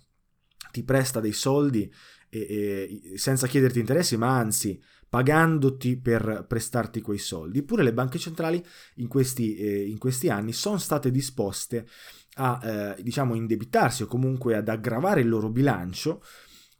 ti 0.70 0.82
presta 0.82 1.20
dei 1.20 1.32
soldi 1.32 1.90
e, 2.28 3.00
e, 3.10 3.18
senza 3.18 3.46
chiederti 3.46 3.78
interessi, 3.78 4.16
ma 4.16 4.36
anzi 4.36 4.80
pagandoti 5.08 5.98
per 5.98 6.44
prestarti 6.46 7.00
quei 7.00 7.18
soldi. 7.18 7.60
Eppure 7.60 7.82
le 7.82 7.94
banche 7.94 8.18
centrali 8.18 8.62
in 8.96 9.08
questi, 9.08 9.56
eh, 9.56 9.88
in 9.88 9.98
questi 9.98 10.28
anni 10.28 10.52
sono 10.52 10.78
state 10.78 11.10
disposte 11.10 11.86
a 12.34 12.60
eh, 12.96 13.02
diciamo 13.02 13.34
indebitarsi 13.34 14.02
o 14.02 14.06
comunque 14.06 14.54
ad 14.54 14.68
aggravare 14.68 15.22
il 15.22 15.28
loro 15.28 15.48
bilancio 15.48 16.22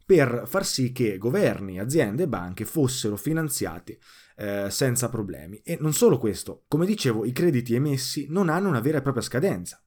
per 0.05 0.43
far 0.45 0.65
sì 0.65 0.91
che 0.91 1.17
governi, 1.17 1.79
aziende 1.79 2.23
e 2.23 2.27
banche 2.27 2.65
fossero 2.65 3.15
finanziati 3.15 3.97
eh, 4.39 4.67
senza 4.69 5.09
problemi. 5.09 5.61
E 5.65 5.77
non 5.81 5.93
solo 5.93 6.17
questo, 6.17 6.63
come 6.69 6.85
dicevo, 6.85 7.25
i 7.25 7.33
crediti 7.33 7.75
emessi 7.75 8.27
non 8.29 8.47
hanno 8.47 8.69
una 8.69 8.79
vera 8.79 8.99
e 8.99 9.01
propria 9.01 9.21
scadenza. 9.21 9.83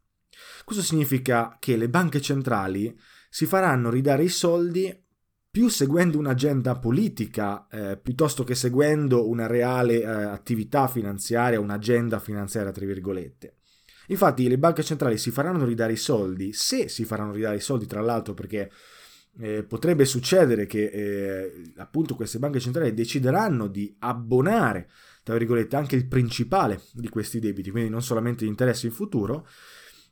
Questo 0.64 0.84
significa 0.84 1.56
che 1.58 1.76
le 1.76 1.88
banche 1.88 2.20
centrali 2.20 2.94
si 3.30 3.46
faranno 3.46 3.88
ridare 3.88 4.24
i 4.24 4.28
soldi 4.28 4.94
più 5.50 5.68
seguendo 5.68 6.18
un'agenda 6.18 6.78
politica 6.78 7.66
eh, 7.68 7.96
piuttosto 7.96 8.44
che 8.44 8.54
seguendo 8.54 9.26
una 9.28 9.46
reale 9.46 10.00
eh, 10.00 10.06
attività 10.06 10.86
finanziaria, 10.86 11.58
un'agenda 11.58 12.18
finanziaria, 12.18 12.72
tra 12.72 12.84
virgolette. 12.84 13.56
Infatti 14.08 14.48
le 14.48 14.58
banche 14.58 14.82
centrali 14.82 15.16
si 15.16 15.30
faranno 15.30 15.64
ridare 15.64 15.92
i 15.92 15.96
soldi, 15.96 16.52
se 16.52 16.88
si 16.88 17.04
faranno 17.04 17.32
ridare 17.32 17.56
i 17.56 17.60
soldi 17.60 17.86
tra 17.86 18.02
l'altro 18.02 18.34
perché 18.34 18.70
eh, 19.38 19.62
potrebbe 19.62 20.04
succedere 20.04 20.66
che 20.66 20.84
eh, 20.84 21.72
appunto 21.76 22.14
queste 22.14 22.38
banche 22.38 22.60
centrali 22.60 22.92
decideranno 22.92 23.66
di 23.66 23.94
abbonare, 24.00 24.90
tra 25.22 25.36
virgolette, 25.36 25.76
anche 25.76 25.96
il 25.96 26.06
principale 26.06 26.80
di 26.92 27.08
questi 27.08 27.38
debiti, 27.38 27.70
quindi 27.70 27.90
non 27.90 28.02
solamente 28.02 28.44
gli 28.44 28.48
interessi 28.48 28.86
in 28.86 28.92
futuro, 28.92 29.46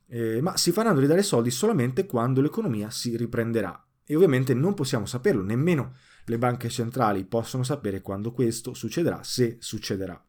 eh, 0.09 0.41
ma 0.41 0.57
si 0.57 0.73
faranno 0.73 1.01
ridare 1.01 1.23
soldi 1.23 1.51
solamente 1.51 2.07
quando 2.07 2.41
l'economia 2.41 2.91
si 2.91 3.17
riprenderà. 3.17 3.85
E 4.05 4.17
ovviamente 4.17 4.55
non 4.55 4.75
possiamo 4.75 5.07
saperlo, 5.07 5.43
nemmeno 5.43 5.95
le 6.25 6.39
banche 6.39 6.69
centrali 6.69 7.25
possono 7.25 7.63
sapere 7.63 8.01
quando 8.01 8.33
questo 8.33 8.75
succederà, 8.75 9.23
se 9.23 9.57
succederà. 9.61 10.21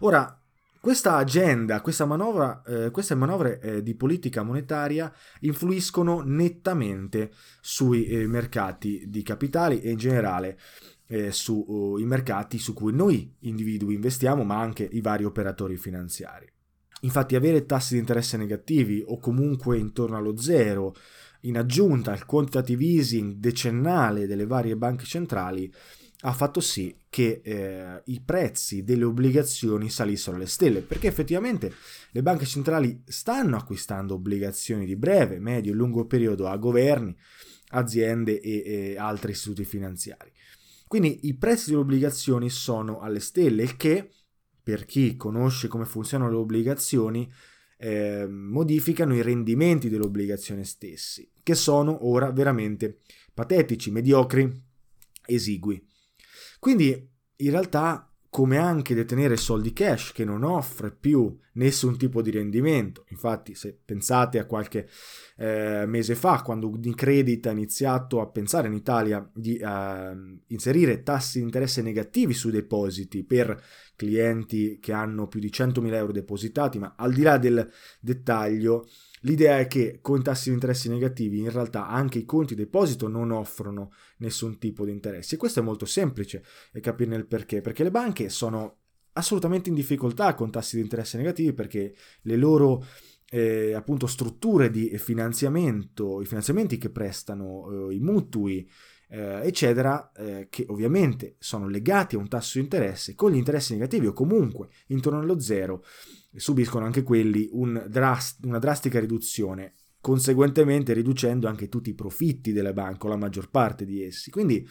Ora, 0.00 0.39
questa 0.80 1.16
agenda, 1.16 1.82
questa 1.82 2.06
manovra, 2.06 2.62
eh, 2.66 2.90
queste 2.90 3.14
manovre 3.14 3.60
eh, 3.60 3.82
di 3.82 3.94
politica 3.94 4.42
monetaria 4.42 5.12
influiscono 5.40 6.22
nettamente 6.22 7.32
sui 7.60 8.06
eh, 8.06 8.26
mercati 8.26 9.04
di 9.06 9.22
capitali 9.22 9.82
e 9.82 9.90
in 9.90 9.98
generale 9.98 10.58
eh, 11.06 11.32
sui 11.32 11.64
uh, 11.66 12.06
mercati 12.06 12.58
su 12.58 12.72
cui 12.72 12.94
noi 12.94 13.34
individui 13.40 13.94
investiamo, 13.94 14.42
ma 14.42 14.58
anche 14.58 14.88
i 14.90 15.00
vari 15.00 15.24
operatori 15.24 15.76
finanziari. 15.76 16.50
Infatti 17.02 17.34
avere 17.34 17.66
tassi 17.66 17.94
di 17.94 18.00
interesse 18.00 18.36
negativi 18.36 19.02
o 19.04 19.18
comunque 19.18 19.76
intorno 19.76 20.16
allo 20.16 20.36
zero, 20.38 20.94
in 21.42 21.58
aggiunta 21.58 22.12
al 22.12 22.24
quantitative 22.26 22.84
easing 22.84 23.34
decennale 23.34 24.26
delle 24.26 24.46
varie 24.46 24.76
banche 24.76 25.04
centrali, 25.04 25.72
ha 26.22 26.32
fatto 26.32 26.60
sì 26.60 26.94
che 27.08 27.40
eh, 27.42 28.02
i 28.06 28.20
prezzi 28.20 28.84
delle 28.84 29.04
obbligazioni 29.04 29.88
salissero 29.88 30.36
alle 30.36 30.46
stelle, 30.46 30.80
perché 30.80 31.08
effettivamente 31.08 31.72
le 32.10 32.22
banche 32.22 32.44
centrali 32.44 33.02
stanno 33.06 33.56
acquistando 33.56 34.14
obbligazioni 34.14 34.84
di 34.84 34.96
breve, 34.96 35.38
medio 35.38 35.72
e 35.72 35.74
lungo 35.74 36.06
periodo 36.06 36.46
a 36.46 36.56
governi, 36.56 37.16
aziende 37.68 38.40
e, 38.40 38.62
e 38.64 38.96
altri 38.98 39.32
istituti 39.32 39.64
finanziari. 39.64 40.30
Quindi 40.86 41.20
i 41.28 41.34
prezzi 41.34 41.70
delle 41.70 41.82
obbligazioni 41.82 42.50
sono 42.50 43.00
alle 43.00 43.20
stelle, 43.20 43.62
il 43.62 43.76
che 43.76 44.10
per 44.62 44.84
chi 44.84 45.16
conosce 45.16 45.68
come 45.68 45.84
funzionano 45.84 46.30
le 46.30 46.36
obbligazioni 46.36 47.32
eh, 47.78 48.26
modificano 48.28 49.14
i 49.14 49.22
rendimenti 49.22 49.88
delle 49.88 50.04
obbligazioni 50.04 50.64
stessi, 50.64 51.30
che 51.42 51.54
sono 51.54 52.06
ora 52.06 52.30
veramente 52.30 52.98
patetici, 53.32 53.90
mediocri, 53.90 54.62
esigui. 55.26 55.82
Quindi 56.60 57.08
in 57.36 57.50
realtà 57.50 58.10
come 58.30 58.58
anche 58.58 58.94
detenere 58.94 59.36
soldi 59.36 59.72
cash 59.72 60.12
che 60.12 60.24
non 60.24 60.44
offre 60.44 60.92
più 60.92 61.36
nessun 61.54 61.98
tipo 61.98 62.22
di 62.22 62.30
rendimento. 62.30 63.04
Infatti, 63.08 63.56
se 63.56 63.76
pensate 63.84 64.38
a 64.38 64.44
qualche 64.44 64.88
eh, 65.36 65.84
mese 65.86 66.14
fa, 66.14 66.40
quando 66.42 66.68
Unicredit 66.68 67.44
ha 67.48 67.50
iniziato 67.50 68.20
a 68.20 68.28
pensare 68.28 68.68
in 68.68 68.74
Italia 68.74 69.28
di 69.34 69.56
eh, 69.56 70.40
inserire 70.46 71.02
tassi 71.02 71.38
di 71.38 71.44
interesse 71.44 71.82
negativi 71.82 72.32
sui 72.32 72.52
depositi 72.52 73.24
per 73.24 73.60
clienti 73.96 74.78
che 74.78 74.92
hanno 74.92 75.26
più 75.26 75.40
di 75.40 75.50
100.000 75.52 75.92
euro 75.94 76.12
depositati, 76.12 76.78
ma 76.78 76.94
al 76.96 77.12
di 77.12 77.22
là 77.22 77.36
del 77.36 77.68
dettaglio, 77.98 78.86
L'idea 79.20 79.58
è 79.58 79.66
che 79.66 79.98
con 80.00 80.22
tassi 80.22 80.48
di 80.48 80.54
interessi 80.54 80.88
negativi 80.88 81.40
in 81.40 81.50
realtà 81.50 81.88
anche 81.88 82.18
i 82.18 82.24
conti 82.24 82.54
deposito 82.54 83.06
non 83.08 83.30
offrono 83.30 83.92
nessun 84.18 84.58
tipo 84.58 84.84
di 84.84 84.92
interessi. 84.92 85.34
E 85.34 85.38
questo 85.38 85.60
è 85.60 85.62
molto 85.62 85.84
semplice 85.84 86.42
e 86.72 86.80
capire 86.80 87.14
il 87.16 87.26
perché, 87.26 87.60
perché 87.60 87.82
le 87.82 87.90
banche 87.90 88.28
sono 88.28 88.76
assolutamente 89.12 89.68
in 89.68 89.74
difficoltà 89.74 90.34
con 90.34 90.50
tassi 90.50 90.76
di 90.76 90.82
interesse 90.82 91.16
negativi 91.16 91.52
perché 91.52 91.94
le 92.22 92.36
loro 92.36 92.84
eh, 93.30 93.74
appunto 93.74 94.06
strutture 94.06 94.70
di 94.70 94.96
finanziamento, 94.98 96.20
i 96.20 96.26
finanziamenti 96.26 96.78
che 96.78 96.90
prestano, 96.90 97.90
eh, 97.90 97.94
i 97.94 98.00
mutui, 98.00 98.68
eh, 99.10 99.40
eccetera, 99.44 100.12
eh, 100.12 100.46
che 100.48 100.64
ovviamente 100.68 101.36
sono 101.38 101.68
legati 101.68 102.14
a 102.14 102.18
un 102.18 102.28
tasso 102.28 102.58
di 102.58 102.64
interesse, 102.64 103.14
con 103.14 103.32
gli 103.32 103.36
interessi 103.36 103.72
negativi 103.72 104.06
o 104.06 104.12
comunque 104.12 104.68
intorno 104.86 105.18
allo 105.18 105.40
zero, 105.40 105.84
subiscono 106.34 106.84
anche 106.84 107.02
quelli 107.02 107.48
un 107.52 107.84
drast- 107.88 108.44
una 108.44 108.58
drastica 108.58 109.00
riduzione, 109.00 109.74
conseguentemente 110.00 110.92
riducendo 110.92 111.48
anche 111.48 111.68
tutti 111.68 111.90
i 111.90 111.94
profitti 111.94 112.52
delle 112.52 112.72
banche 112.72 113.06
o 113.06 113.10
la 113.10 113.16
maggior 113.16 113.50
parte 113.50 113.84
di 113.84 114.02
essi. 114.02 114.30
Quindi 114.30 114.66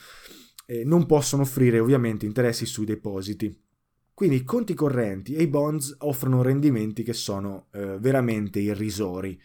eh, 0.65 0.83
non 0.85 1.05
possono 1.05 1.41
offrire 1.41 1.79
ovviamente 1.79 2.25
interessi 2.25 2.65
sui 2.65 2.85
depositi. 2.85 3.67
Quindi 4.13 4.37
i 4.37 4.43
conti 4.43 4.73
correnti 4.73 5.33
e 5.33 5.43
i 5.43 5.47
bonds 5.47 5.95
offrono 5.99 6.41
rendimenti 6.41 7.03
che 7.03 7.13
sono 7.13 7.67
eh, 7.71 7.97
veramente 7.99 8.59
irrisori. 8.59 9.39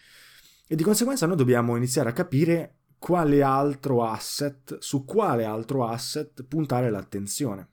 E 0.67 0.77
di 0.77 0.83
conseguenza 0.83 1.27
noi 1.27 1.37
dobbiamo 1.37 1.77
iniziare 1.77 2.09
a 2.09 2.13
capire 2.13 2.79
quale 3.05 3.43
altro 3.43 4.03
asset, 4.03 4.79
su 4.79 5.05
quale 5.05 5.45
altro 5.45 5.85
asset 5.85 6.43
puntare 6.43 6.89
l'attenzione. 6.89 7.69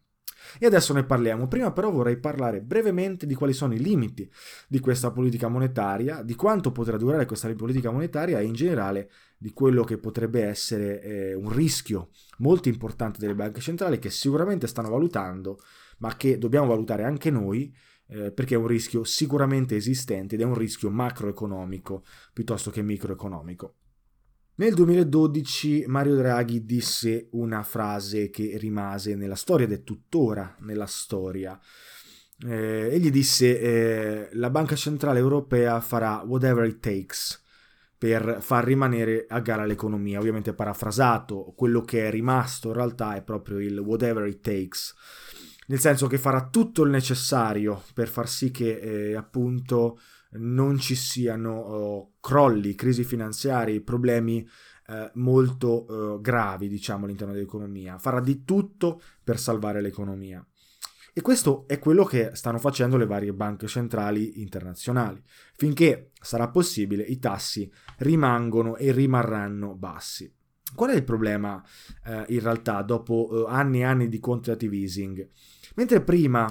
E 0.59 0.65
adesso 0.65 0.91
ne 0.91 1.05
parliamo. 1.05 1.47
Prima 1.47 1.71
però 1.71 1.89
vorrei 1.89 2.19
parlare 2.19 2.59
brevemente 2.59 3.25
di 3.25 3.33
quali 3.33 3.53
sono 3.53 3.73
i 3.73 3.79
limiti 3.79 4.29
di 4.67 4.79
questa 4.81 5.10
politica 5.10 5.47
monetaria, 5.47 6.21
di 6.21 6.36
quanto 6.36 6.73
potrà 6.73 6.97
durare 6.97 7.25
questa 7.25 7.49
politica 7.56 7.91
monetaria 7.91 8.41
e 8.41 8.43
in 8.43 8.51
generale 8.51 9.10
di 9.38 9.53
quello 9.53 9.86
che 9.86 9.97
potrebbe 9.99 10.43
essere 10.43 11.01
eh, 11.01 11.34
un 11.34 11.49
rischio 11.49 12.10
molto 12.39 12.67
importante 12.67 13.17
delle 13.17 13.34
banche 13.34 13.62
centrali 13.62 13.99
che 13.99 14.10
sicuramente 14.10 14.67
stanno 14.67 14.89
valutando, 14.89 15.60
ma 15.99 16.13
che 16.17 16.38
dobbiamo 16.38 16.67
valutare 16.67 17.06
anche 17.06 17.29
noi 17.29 17.73
eh, 18.08 18.34
perché 18.34 18.56
è 18.56 18.58
un 18.58 18.67
rischio 18.67 19.06
sicuramente 19.06 19.77
esistente 19.77 20.36
ed 20.36 20.41
è 20.41 20.43
un 20.43 20.56
rischio 20.56 20.89
macroeconomico 20.89 22.03
piuttosto 22.34 22.69
che 22.69 22.82
microeconomico. 22.82 23.75
Nel 24.62 24.76
2012 24.76 25.86
Mario 25.88 26.13
Draghi 26.13 26.63
disse 26.63 27.30
una 27.32 27.63
frase 27.63 28.30
che 28.30 28.60
rimase 28.60 29.15
nella 29.15 29.34
storia 29.34 29.65
ed 29.65 29.71
è 29.71 29.84
tuttora 29.84 30.56
nella 30.60 30.86
storia. 30.86 31.60
Eh, 32.45 32.89
egli 32.91 33.10
disse 33.10 33.60
eh, 33.60 34.30
la 34.34 34.52
Banca 34.52 34.76
Centrale 34.76 35.17
Europea 35.17 35.80
farà 35.80 36.21
whatever 36.24 36.67
it 36.67 36.80
takes 36.80 37.41
per 37.97 38.38
far 38.39 38.63
rimanere 38.63 39.26
a 39.28 39.39
gara 39.39 39.65
l'economia. 39.65 40.19
Ovviamente 40.19 40.54
parafrasato, 40.54 41.56
quello 41.56 41.82
che 41.82 42.06
è 42.06 42.12
rimasto 42.12 42.67
in 42.67 42.76
realtà 42.76 43.15
è 43.15 43.24
proprio 43.24 43.58
il 43.58 43.80
whatever 43.80 44.28
it 44.28 44.41
takes, 44.41 44.93
nel 45.69 45.80
senso 45.80 46.06
che 46.06 46.19
farà 46.19 46.50
tutto 46.50 46.84
il 46.84 46.91
necessario 46.91 47.82
per 47.95 48.08
far 48.10 48.30
sì 48.30 48.52
che 48.52 48.78
eh, 48.78 49.15
appunto 49.15 49.97
non 50.34 50.78
ci 50.80 50.96
siano 50.96 51.60
oh, 51.60 52.12
crolli, 52.20 52.76
crisi 52.76 53.04
finanziarie, 53.04 53.82
problemi 53.82 54.48
eh, 54.88 55.12
molto 55.15 55.88
eh, 56.17 56.22
gravi, 56.22 56.67
diciamo, 56.67 57.06
all'interno 57.06 57.34
dell'economia. 57.34 57.98
Farà 57.98 58.20
di 58.20 58.44
tutto 58.44 59.02
per 59.24 59.39
salvare 59.39 59.82
l'economia. 59.82 60.46
E 61.13 61.22
questo 61.22 61.65
è 61.67 61.78
quello 61.78 62.06
che 62.06 62.32
stanno 62.34 62.58
facendo 62.58 62.96
le 62.96 63.06
varie 63.06 63.34
banche 63.34 63.67
centrali 63.67 64.41
internazionali. 64.41 65.22
Finché 65.56 66.12
sarà 66.22 66.50
possibile, 66.50 67.04
i 67.04 67.20
tassi 67.20 67.70
rimangono 67.98 68.78
e 68.78 68.91
rimarranno 68.91 69.76
bassi. 69.76 70.34
Qual 70.74 70.89
è 70.89 70.96
il 70.96 71.04
problema 71.04 71.62
eh, 72.06 72.24
in 72.30 72.39
realtà 72.39 72.82
dopo 72.82 73.46
eh, 73.46 73.52
anni 73.52 73.80
e 73.80 73.84
anni 73.84 74.08
di 74.08 74.20
quantitative 74.20 74.78
easing? 74.78 75.30
Mentre 75.76 76.02
prima 76.02 76.48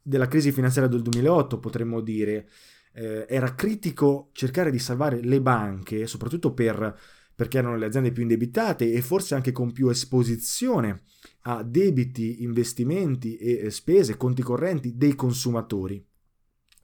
della 0.00 0.28
crisi 0.28 0.52
finanziaria 0.52 0.90
del 0.90 1.02
2008 1.02 1.58
potremmo 1.58 2.00
dire 2.00 2.48
eh, 2.94 3.26
era 3.28 3.54
critico 3.54 4.30
cercare 4.32 4.70
di 4.70 4.78
salvare 4.78 5.20
le 5.20 5.40
banche, 5.40 6.06
soprattutto 6.06 6.52
per, 6.52 6.96
perché 7.34 7.58
erano 7.58 7.76
le 7.76 7.86
aziende 7.86 8.12
più 8.12 8.22
indebitate 8.22 8.92
e 8.92 9.02
forse 9.02 9.34
anche 9.34 9.52
con 9.52 9.72
più 9.72 9.88
esposizione 9.88 11.02
a 11.42 11.62
debiti, 11.62 12.42
investimenti 12.42 13.36
e 13.36 13.70
spese, 13.70 14.16
conti 14.16 14.42
correnti 14.42 14.96
dei 14.96 15.14
consumatori. 15.14 16.04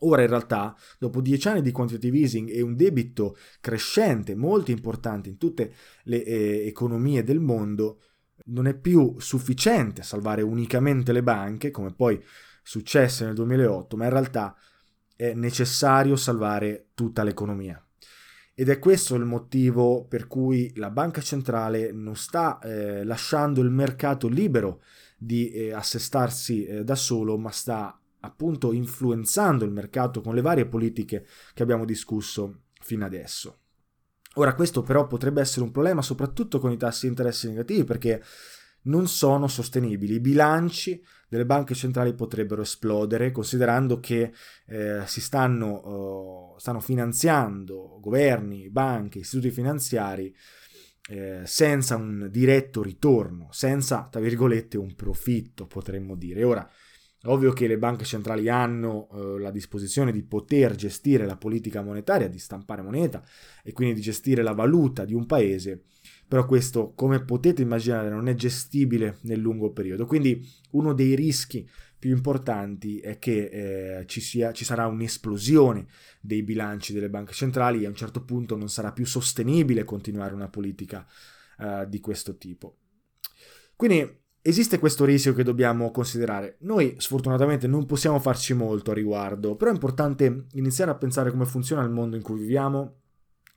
Ora 0.02 0.22
in 0.22 0.28
realtà, 0.28 0.74
dopo 0.98 1.20
dieci 1.20 1.48
anni 1.48 1.62
di 1.62 1.72
quantitative 1.72 2.16
easing 2.16 2.50
e 2.50 2.62
un 2.62 2.74
debito 2.74 3.36
crescente, 3.60 4.34
molto 4.34 4.70
importante 4.70 5.28
in 5.28 5.36
tutte 5.36 5.74
le 6.04 6.24
eh, 6.24 6.66
economie 6.66 7.22
del 7.22 7.38
mondo, 7.38 8.00
non 8.46 8.66
è 8.66 8.74
più 8.74 9.16
sufficiente 9.18 10.02
salvare 10.02 10.40
unicamente 10.40 11.12
le 11.12 11.22
banche, 11.22 11.70
come 11.70 11.92
poi 11.92 12.22
successe 12.62 13.26
nel 13.26 13.34
2008, 13.34 13.96
ma 13.96 14.04
in 14.04 14.10
realtà 14.10 14.56
è 15.20 15.34
necessario 15.34 16.16
salvare 16.16 16.86
tutta 16.94 17.22
l'economia. 17.22 17.78
Ed 18.54 18.70
è 18.70 18.78
questo 18.78 19.16
il 19.16 19.26
motivo 19.26 20.06
per 20.06 20.26
cui 20.26 20.72
la 20.76 20.88
banca 20.88 21.20
centrale 21.20 21.92
non 21.92 22.16
sta 22.16 22.58
eh, 22.58 23.04
lasciando 23.04 23.60
il 23.60 23.68
mercato 23.68 24.28
libero 24.28 24.82
di 25.18 25.50
eh, 25.50 25.74
assestarsi 25.74 26.64
eh, 26.64 26.84
da 26.84 26.94
solo, 26.94 27.36
ma 27.36 27.50
sta 27.50 28.00
appunto 28.20 28.72
influenzando 28.72 29.66
il 29.66 29.72
mercato 29.72 30.22
con 30.22 30.34
le 30.34 30.40
varie 30.40 30.64
politiche 30.64 31.26
che 31.52 31.62
abbiamo 31.62 31.84
discusso 31.84 32.62
fino 32.80 33.04
adesso. 33.04 33.58
Ora 34.36 34.54
questo 34.54 34.80
però 34.80 35.06
potrebbe 35.06 35.42
essere 35.42 35.66
un 35.66 35.70
problema 35.70 36.00
soprattutto 36.00 36.60
con 36.60 36.72
i 36.72 36.78
tassi 36.78 37.02
di 37.02 37.08
interesse 37.08 37.48
negativi 37.48 37.84
perché 37.84 38.22
non 38.82 39.06
sono 39.06 39.48
sostenibili. 39.48 40.14
I 40.14 40.20
bilanci 40.20 41.02
delle 41.28 41.46
banche 41.46 41.74
centrali 41.74 42.14
potrebbero 42.14 42.62
esplodere, 42.62 43.30
considerando 43.30 44.00
che 44.00 44.32
eh, 44.66 45.02
si 45.06 45.20
stanno, 45.20 46.54
uh, 46.54 46.58
stanno, 46.58 46.80
finanziando 46.80 47.98
governi, 48.00 48.68
banche, 48.68 49.20
istituti 49.20 49.50
finanziari 49.50 50.34
eh, 51.08 51.42
senza 51.44 51.96
un 51.96 52.28
diretto 52.30 52.82
ritorno, 52.82 53.48
senza, 53.50 54.08
tra 54.10 54.20
virgolette, 54.20 54.76
un 54.76 54.94
profitto, 54.94 55.66
potremmo 55.66 56.16
dire. 56.16 56.42
Ora, 56.44 56.68
ovvio 57.24 57.52
che 57.52 57.66
le 57.66 57.78
banche 57.78 58.04
centrali 58.04 58.48
hanno 58.48 59.08
uh, 59.10 59.36
la 59.36 59.50
disposizione 59.50 60.12
di 60.12 60.22
poter 60.22 60.74
gestire 60.74 61.26
la 61.26 61.36
politica 61.36 61.82
monetaria, 61.82 62.28
di 62.28 62.38
stampare 62.38 62.82
moneta 62.82 63.22
e 63.62 63.72
quindi 63.72 63.94
di 63.94 64.00
gestire 64.00 64.42
la 64.42 64.52
valuta 64.52 65.04
di 65.04 65.14
un 65.14 65.26
paese, 65.26 65.84
però 66.30 66.46
questo, 66.46 66.92
come 66.94 67.24
potete 67.24 67.60
immaginare, 67.60 68.08
non 68.08 68.28
è 68.28 68.36
gestibile 68.36 69.18
nel 69.22 69.40
lungo 69.40 69.72
periodo. 69.72 70.06
Quindi 70.06 70.48
uno 70.70 70.94
dei 70.94 71.16
rischi 71.16 71.68
più 71.98 72.12
importanti 72.12 73.00
è 73.00 73.18
che 73.18 73.98
eh, 73.98 74.06
ci, 74.06 74.20
sia, 74.20 74.52
ci, 74.52 74.64
sarà 74.64 74.86
un'esplosione 74.86 75.88
dei 76.20 76.44
bilanci 76.44 76.92
delle 76.92 77.10
banche 77.10 77.32
centrali 77.32 77.82
e 77.82 77.86
a 77.86 77.88
un 77.88 77.96
certo 77.96 78.22
punto 78.22 78.54
non 78.54 78.68
sarà 78.68 78.92
più 78.92 79.06
sostenibile 79.06 79.82
continuare 79.82 80.32
una 80.32 80.48
politica 80.48 81.04
eh, 81.58 81.86
di 81.88 81.98
questo 81.98 82.36
tipo. 82.36 82.76
Quindi 83.74 84.18
esiste 84.40 84.78
questo 84.78 85.04
rischio 85.04 85.34
che 85.34 85.42
dobbiamo 85.42 85.90
considerare. 85.90 86.58
Noi 86.60 86.94
sfortunatamente 86.98 87.66
non 87.66 87.86
possiamo 87.86 88.20
farci 88.20 88.54
molto 88.54 88.92
a 88.92 88.94
riguardo, 88.94 89.56
però 89.56 89.72
è 89.72 89.74
importante 89.74 90.46
iniziare 90.52 90.92
a 90.92 90.96
pensare 90.96 91.32
come 91.32 91.44
funziona 91.44 91.82
il 91.82 91.90
mondo 91.90 92.14
in 92.14 92.22
cui 92.22 92.38
viviamo 92.38 92.99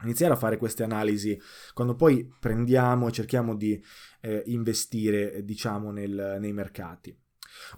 iniziare 0.04 0.34
a 0.34 0.38
fare 0.38 0.58
queste 0.58 0.84
analisi 0.84 1.40
quando 1.74 1.96
poi 1.96 2.32
prendiamo 2.40 3.08
e 3.08 3.12
cerchiamo 3.12 3.56
di 3.56 3.82
eh, 4.22 4.44
investire, 4.48 5.44
diciamo, 5.44 5.92
nel, 5.92 6.38
nei 6.40 6.54
mercati. 6.54 7.16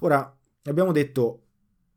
Ora, 0.00 0.36
abbiamo 0.64 0.92
detto 0.92 1.42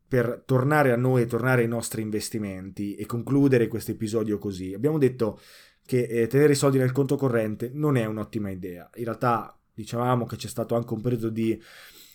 per 0.07 0.43
tornare 0.45 0.91
a 0.91 0.97
noi 0.97 1.21
e 1.21 1.27
tornare 1.27 1.61
ai 1.61 1.67
nostri 1.67 2.01
investimenti 2.01 2.95
e 2.95 3.05
concludere 3.05 3.67
questo 3.67 3.91
episodio 3.91 4.39
così, 4.39 4.73
abbiamo 4.73 4.97
detto 4.97 5.39
che 5.85 6.03
eh, 6.03 6.27
tenere 6.27 6.53
i 6.53 6.55
soldi 6.55 6.77
nel 6.77 6.91
conto 6.91 7.15
corrente 7.15 7.71
non 7.73 7.95
è 7.97 8.05
un'ottima 8.05 8.49
idea. 8.49 8.89
In 8.95 9.05
realtà 9.05 9.57
dicevamo 9.73 10.25
che 10.25 10.35
c'è 10.35 10.47
stato 10.47 10.75
anche 10.75 10.93
un 10.93 11.01
periodo 11.01 11.29
di 11.29 11.59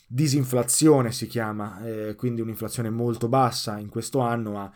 disinflazione, 0.06 1.10
si 1.10 1.26
chiama, 1.26 1.84
eh, 1.84 2.14
quindi 2.14 2.40
un'inflazione 2.40 2.90
molto 2.90 3.28
bassa 3.28 3.78
in 3.78 3.88
questo 3.88 4.20
anno, 4.20 4.52
ma 4.52 4.72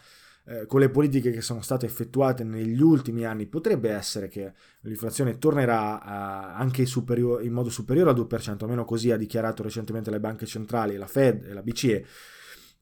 eh, 0.51 0.67
con 0.67 0.81
le 0.81 0.89
politiche 0.89 1.31
che 1.31 1.43
sono 1.43 1.61
state 1.61 1.85
effettuate 1.85 2.43
negli 2.43 2.81
ultimi 2.81 3.27
anni 3.27 3.47
potrebbe 3.47 3.91
essere 3.91 4.29
che 4.29 4.55
l'inflazione 4.81 5.37
tornerà 5.37 6.01
a, 6.01 6.55
anche 6.55 6.87
superior, 6.87 7.45
in 7.45 7.53
modo 7.53 7.69
superiore 7.69 8.11
al 8.11 8.17
2%, 8.17 8.57
almeno 8.63 8.87
così 8.87 9.11
ha 9.11 9.19
dichiarato 9.19 9.63
recentemente 9.63 10.11
le 10.11 10.21
banche 10.21 10.47
centrali, 10.47 10.97
la 10.97 11.07
Fed 11.07 11.45
e 11.45 11.53
la 11.53 11.63
BCE 11.63 12.07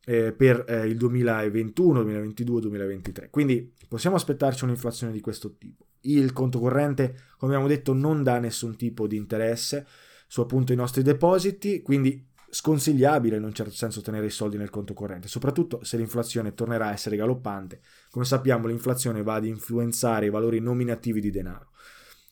eh, 0.04 0.32
per 0.32 0.64
eh, 0.68 0.86
il 0.86 0.96
2021, 0.96 2.02
2022, 2.04 2.60
2023. 2.60 3.30
Quindi 3.30 3.74
possiamo 3.88 4.14
aspettarci 4.14 4.62
un'inflazione 4.62 5.12
di 5.12 5.20
questo 5.20 5.56
tipo. 5.56 5.86
Il 6.02 6.32
conto 6.32 6.60
corrente, 6.60 7.16
come 7.36 7.54
abbiamo 7.54 7.68
detto, 7.68 7.92
non 7.92 8.22
dà 8.22 8.38
nessun 8.38 8.76
tipo 8.76 9.08
di 9.08 9.16
interesse 9.16 9.84
su 10.28 10.40
appunto 10.40 10.72
i 10.72 10.76
nostri 10.76 11.02
depositi, 11.02 11.82
quindi 11.82 12.24
sconsigliabile 12.50 13.36
in 13.36 13.44
un 13.44 13.52
certo 13.52 13.72
senso 13.72 14.00
tenere 14.00 14.26
i 14.26 14.30
soldi 14.30 14.56
nel 14.56 14.70
conto 14.70 14.94
corrente, 14.94 15.28
soprattutto 15.28 15.82
se 15.84 15.96
l'inflazione 15.96 16.54
tornerà 16.54 16.86
a 16.86 16.92
essere 16.92 17.16
galoppante. 17.16 17.80
Come 18.10 18.24
sappiamo 18.24 18.66
l'inflazione 18.66 19.22
va 19.22 19.34
ad 19.34 19.44
influenzare 19.44 20.26
i 20.26 20.30
valori 20.30 20.60
nominativi 20.60 21.20
di 21.20 21.30
denaro. 21.30 21.70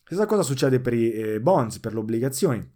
Stessa 0.05 0.27
cosa 0.27 0.43
succede 0.43 0.81
per 0.81 0.93
i 0.93 1.13
eh, 1.13 1.41
bonds, 1.41 1.79
per 1.79 1.95
le 1.95 2.01
obbligazioni. 2.01 2.73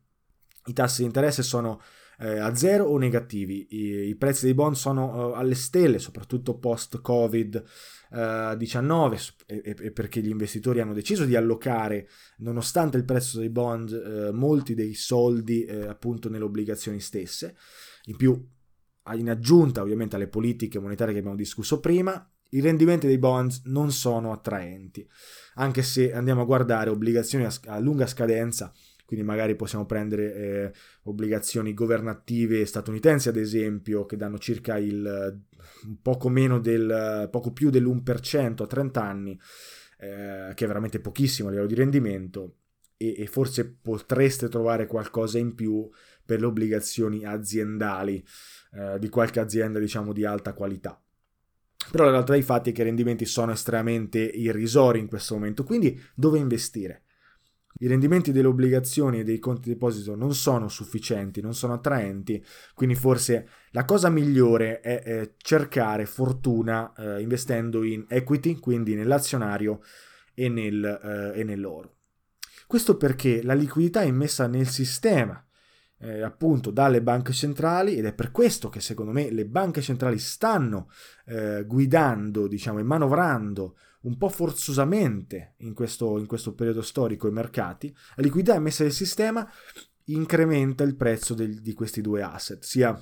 I 0.66 0.72
tassi 0.72 1.00
di 1.00 1.06
interesse 1.06 1.42
sono 1.42 1.80
eh, 2.20 2.38
a 2.38 2.54
zero 2.54 2.84
o 2.84 2.98
negativi, 2.98 3.66
I, 3.70 4.08
i, 4.08 4.16
prezzi 4.16 4.44
dei 4.44 4.54
bond 4.54 4.74
sono 4.74 5.32
eh, 5.32 5.38
alle 5.38 5.54
stelle, 5.54 5.98
soprattutto 5.98 6.58
post-Covid. 6.58 7.64
19 8.10 9.18
eh, 9.44 9.60
e, 9.62 9.76
e, 9.78 9.92
perché 9.92 10.22
gli 10.22 10.30
investitori 10.30 10.80
hanno 10.80 10.94
deciso 10.94 11.26
di 11.26 11.36
allocare, 11.36 12.08
nonostante 12.38 12.96
il 12.96 13.04
prezzo 13.04 13.38
dei 13.38 13.50
bond, 13.50 13.92
eh, 13.92 14.32
molti 14.32 14.74
dei 14.74 14.94
soldi 14.94 15.64
eh, 15.64 15.86
appunto 15.86 16.30
nelle 16.30 16.44
obbligazioni 16.44 17.00
stesse. 17.00 17.54
In 18.04 18.16
più, 18.16 18.48
in 19.12 19.28
aggiunta 19.28 19.82
ovviamente 19.82 20.16
alle 20.16 20.28
politiche 20.28 20.78
monetarie 20.78 21.12
che 21.12 21.18
abbiamo 21.18 21.36
discusso 21.36 21.80
prima, 21.80 22.26
i 22.52 22.60
rendimenti 22.60 23.06
dei 23.06 23.18
bonds 23.18 23.62
non 23.64 23.92
sono 23.92 24.32
attraenti, 24.32 25.06
anche 25.56 25.82
se 25.82 26.14
andiamo 26.14 26.40
a 26.40 26.46
guardare 26.46 26.88
obbligazioni 26.88 27.44
a, 27.44 27.52
a 27.66 27.78
lunga 27.78 28.06
scadenza 28.06 28.72
quindi 29.08 29.24
magari 29.24 29.56
possiamo 29.56 29.86
prendere 29.86 30.34
eh, 30.34 30.72
obbligazioni 31.04 31.72
governative 31.72 32.66
statunitensi 32.66 33.30
ad 33.30 33.38
esempio 33.38 34.04
che 34.04 34.18
danno 34.18 34.36
circa 34.36 34.76
il 34.76 35.44
poco 36.02 36.30
del 36.60 37.26
poco 37.30 37.52
più 37.54 37.70
dell'1% 37.70 38.62
a 38.62 38.66
30 38.66 39.02
anni 39.02 39.40
eh, 39.98 40.52
che 40.52 40.64
è 40.64 40.66
veramente 40.66 41.00
pochissimo 41.00 41.48
a 41.48 41.52
livello 41.52 41.68
di 41.68 41.74
rendimento 41.74 42.56
e, 42.98 43.14
e, 43.16 43.26
forse 43.26 43.78
potreste 43.80 44.50
trovare 44.50 44.86
qualcosa 44.86 45.38
in 45.38 45.54
più 45.54 45.88
per 46.22 46.40
le 46.40 46.46
obbligazioni 46.46 47.24
aziendali 47.24 48.22
eh, 48.74 48.98
di 48.98 49.08
qualche 49.08 49.40
azienda 49.40 49.78
diciamo 49.78 50.12
di 50.12 50.26
alta 50.26 50.52
qualità. 50.52 51.00
Però 51.90 52.04
la 52.04 52.10
realtà 52.10 52.32
dei 52.32 52.42
fatti 52.42 52.70
è 52.70 52.72
che 52.74 52.82
i 52.82 52.84
rendimenti 52.84 53.24
sono 53.24 53.52
estremamente 53.52 54.18
irrisori 54.18 54.98
in 54.98 55.06
questo 55.06 55.32
momento. 55.32 55.64
Quindi 55.64 55.98
dove 56.14 56.38
investire 56.38 57.04
i 57.78 57.86
rendimenti 57.86 58.32
delle 58.32 58.48
obbligazioni 58.48 59.20
e 59.20 59.24
dei 59.24 59.38
conti 59.38 59.68
deposito 59.68 60.14
non 60.14 60.34
sono 60.34 60.68
sufficienti, 60.68 61.40
non 61.40 61.54
sono 61.54 61.74
attraenti, 61.74 62.44
quindi 62.74 62.94
forse 62.94 63.48
la 63.70 63.84
cosa 63.84 64.08
migliore 64.08 64.80
è, 64.80 65.02
è 65.02 65.34
cercare 65.36 66.06
fortuna 66.06 66.92
eh, 66.94 67.20
investendo 67.20 67.82
in 67.84 68.04
equity, 68.08 68.58
quindi 68.58 68.94
nell'azionario 68.94 69.80
e, 70.34 70.48
nel, 70.48 70.84
eh, 70.84 71.40
e 71.40 71.44
nell'oro. 71.44 71.96
Questo 72.66 72.96
perché 72.96 73.42
la 73.42 73.54
liquidità 73.54 74.02
è 74.02 74.06
immessa 74.06 74.46
nel 74.46 74.68
sistema, 74.68 75.42
eh, 76.00 76.22
appunto 76.22 76.70
dalle 76.70 77.02
banche 77.02 77.32
centrali 77.32 77.96
ed 77.96 78.04
è 78.04 78.12
per 78.12 78.30
questo 78.30 78.68
che 78.68 78.80
secondo 78.80 79.10
me 79.10 79.30
le 79.30 79.46
banche 79.46 79.80
centrali 79.80 80.18
stanno 80.18 80.90
eh, 81.26 81.64
guidando, 81.66 82.46
diciamo, 82.46 82.78
e 82.78 82.82
manovrando 82.82 83.76
un 84.02 84.16
po' 84.16 84.28
forzosamente 84.28 85.54
in 85.58 85.74
questo, 85.74 86.18
in 86.18 86.26
questo 86.26 86.54
periodo 86.54 86.82
storico 86.82 87.28
i 87.28 87.32
mercati, 87.32 87.94
la 88.16 88.22
liquidità 88.22 88.54
emessa 88.54 88.82
nel 88.82 88.92
sistema 88.92 89.48
incrementa 90.04 90.84
il 90.84 90.96
prezzo 90.96 91.34
del, 91.34 91.60
di 91.60 91.72
questi 91.74 92.00
due 92.00 92.22
asset, 92.22 92.62
sia 92.62 92.98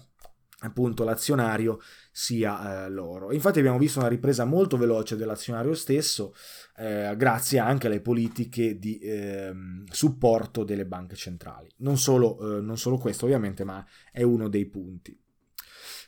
appunto 0.60 1.04
l'azionario 1.04 1.80
sia 2.10 2.86
eh, 2.86 2.90
l'oro. 2.90 3.32
Infatti 3.32 3.58
abbiamo 3.58 3.78
visto 3.78 3.98
una 3.98 4.08
ripresa 4.08 4.44
molto 4.44 4.76
veloce 4.76 5.16
dell'azionario 5.16 5.74
stesso 5.74 6.34
eh, 6.76 7.14
grazie 7.16 7.58
anche 7.58 7.88
alle 7.88 8.00
politiche 8.00 8.78
di 8.78 8.98
eh, 8.98 9.52
supporto 9.90 10.64
delle 10.64 10.86
banche 10.86 11.14
centrali. 11.14 11.68
Non 11.78 11.98
solo, 11.98 12.56
eh, 12.56 12.60
non 12.62 12.78
solo 12.78 12.96
questo 12.96 13.26
ovviamente, 13.26 13.64
ma 13.64 13.84
è 14.10 14.22
uno 14.22 14.48
dei 14.48 14.66
punti. 14.66 15.18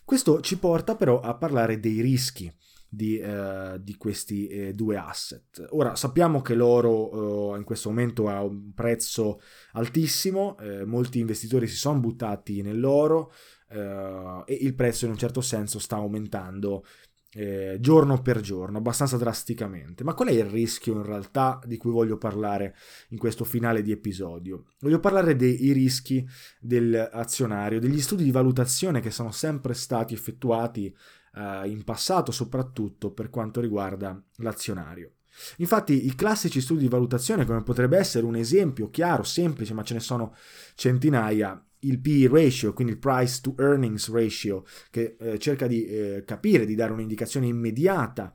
Questo 0.02 0.40
ci 0.40 0.58
porta 0.58 0.96
però 0.96 1.20
a 1.20 1.36
parlare 1.36 1.78
dei 1.78 2.00
rischi 2.00 2.50
di, 2.88 3.18
eh, 3.18 3.78
di 3.80 3.96
questi 3.96 4.46
eh, 4.48 4.74
due 4.74 4.96
asset. 4.96 5.66
Ora 5.70 5.94
sappiamo 5.94 6.40
che 6.40 6.54
l'oro 6.54 7.54
eh, 7.54 7.58
in 7.58 7.64
questo 7.64 7.90
momento 7.90 8.28
ha 8.28 8.42
un 8.42 8.72
prezzo 8.72 9.40
altissimo, 9.72 10.56
eh, 10.58 10.84
molti 10.84 11.18
investitori 11.18 11.66
si 11.66 11.76
sono 11.76 12.00
buttati 12.00 12.62
nell'oro 12.62 13.32
eh, 13.68 14.42
e 14.46 14.54
il 14.54 14.74
prezzo 14.74 15.04
in 15.04 15.12
un 15.12 15.18
certo 15.18 15.40
senso 15.40 15.78
sta 15.78 15.96
aumentando 15.96 16.84
eh, 17.32 17.76
giorno 17.80 18.22
per 18.22 18.40
giorno, 18.40 18.78
abbastanza 18.78 19.16
drasticamente. 19.16 20.02
Ma 20.02 20.14
qual 20.14 20.28
è 20.28 20.32
il 20.32 20.44
rischio 20.44 20.94
in 20.94 21.02
realtà 21.02 21.60
di 21.64 21.76
cui 21.76 21.90
voglio 21.90 22.16
parlare 22.16 22.74
in 23.10 23.18
questo 23.18 23.44
finale 23.44 23.82
di 23.82 23.92
episodio? 23.92 24.64
Voglio 24.80 25.00
parlare 25.00 25.36
dei 25.36 25.72
rischi 25.72 26.26
dell'azionario, 26.58 27.80
degli 27.80 28.00
studi 28.00 28.24
di 28.24 28.30
valutazione 28.30 29.00
che 29.00 29.10
sono 29.10 29.30
sempre 29.30 29.74
stati 29.74 30.14
effettuati 30.14 30.94
eh, 31.38 31.68
in 31.68 31.84
passato, 31.84 32.32
soprattutto 32.32 33.12
per 33.12 33.30
quanto 33.30 33.60
riguarda 33.60 34.20
l'azionario. 34.36 35.12
Infatti 35.58 36.06
i 36.06 36.14
classici 36.14 36.60
studi 36.60 36.80
di 36.80 36.88
valutazione, 36.88 37.44
come 37.44 37.62
potrebbe 37.62 37.96
essere 37.96 38.26
un 38.26 38.34
esempio 38.34 38.90
chiaro, 38.90 39.22
semplice, 39.22 39.72
ma 39.72 39.84
ce 39.84 39.94
ne 39.94 40.00
sono 40.00 40.34
centinaia, 40.74 41.62
il 41.82 42.00
PE 42.00 42.28
ratio, 42.28 42.72
quindi 42.72 42.94
il 42.94 42.98
price 42.98 43.40
to 43.40 43.54
earnings 43.56 44.10
ratio, 44.10 44.64
che 44.90 45.16
eh, 45.18 45.38
cerca 45.38 45.68
di 45.68 45.86
eh, 45.86 46.24
capire, 46.26 46.66
di 46.66 46.74
dare 46.74 46.92
un'indicazione 46.92 47.46
immediata 47.46 48.32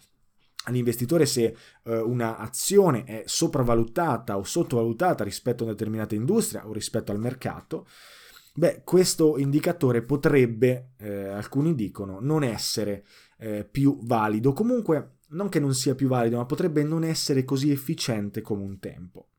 all'investitore 0.65 1.25
se 1.25 1.55
eh, 1.83 1.97
una 1.97 2.37
azione 2.37 3.03
è 3.03 3.23
sopravvalutata 3.25 4.37
o 4.37 4.43
sottovalutata 4.43 5.25
rispetto 5.25 5.63
a 5.63 5.65
una 5.65 5.75
determinata 5.75 6.15
industria 6.15 6.65
o 6.65 6.71
rispetto 6.71 7.11
al 7.11 7.19
mercato, 7.19 7.85
Beh, 8.55 8.81
questo 8.83 9.39
indicatore 9.39 10.03
potrebbe, 10.03 10.91
eh, 10.99 11.27
alcuni 11.27 11.73
dicono, 11.73 12.19
non 12.21 12.43
essere 12.43 13.03
eh, 13.39 13.65
più 13.65 13.99
valido. 14.03 14.53
Comunque, 14.53 15.17
non 15.29 15.49
che 15.49 15.59
non 15.59 15.73
sia 15.73 15.95
più 15.95 16.07
valido, 16.07 16.37
ma 16.37 16.45
potrebbe 16.45 16.83
non 16.83 17.03
essere 17.03 17.43
così 17.45 17.71
efficiente 17.71 18.41
come 18.41 18.61
un 18.61 18.77
tempo. 18.77 19.29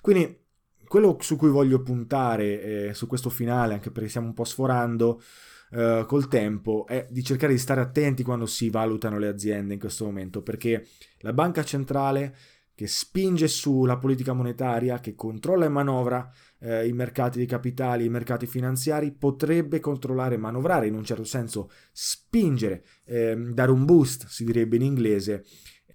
Quindi, 0.00 0.44
quello 0.86 1.18
su 1.20 1.36
cui 1.36 1.50
voglio 1.50 1.82
puntare 1.82 2.62
eh, 2.88 2.94
su 2.94 3.06
questo 3.06 3.28
finale, 3.28 3.74
anche 3.74 3.90
perché 3.90 4.08
stiamo 4.08 4.28
un 4.28 4.34
po' 4.34 4.44
sforando 4.44 5.20
eh, 5.72 6.04
col 6.06 6.28
tempo, 6.28 6.86
è 6.86 7.06
di 7.10 7.22
cercare 7.22 7.52
di 7.52 7.58
stare 7.58 7.82
attenti 7.82 8.22
quando 8.22 8.46
si 8.46 8.70
valutano 8.70 9.18
le 9.18 9.28
aziende 9.28 9.74
in 9.74 9.80
questo 9.80 10.06
momento, 10.06 10.40
perché 10.40 10.86
la 11.18 11.34
banca 11.34 11.62
centrale 11.62 12.34
che 12.74 12.86
spinge 12.86 13.48
sulla 13.48 13.96
politica 13.96 14.32
monetaria, 14.34 15.00
che 15.00 15.14
controlla 15.14 15.64
e 15.64 15.70
manovra 15.70 16.30
eh, 16.60 16.86
i 16.86 16.92
mercati 16.92 17.38
di 17.38 17.46
capitali, 17.46 18.04
i 18.04 18.10
mercati 18.10 18.46
finanziari, 18.46 19.12
potrebbe 19.12 19.80
controllare 19.80 20.36
manovrare, 20.36 20.86
in 20.86 20.94
un 20.94 21.04
certo 21.04 21.24
senso 21.24 21.70
spingere, 21.92 22.84
eh, 23.04 23.36
dare 23.36 23.70
un 23.70 23.84
boost, 23.84 24.26
si 24.26 24.44
direbbe 24.44 24.76
in 24.76 24.82
inglese, 24.82 25.44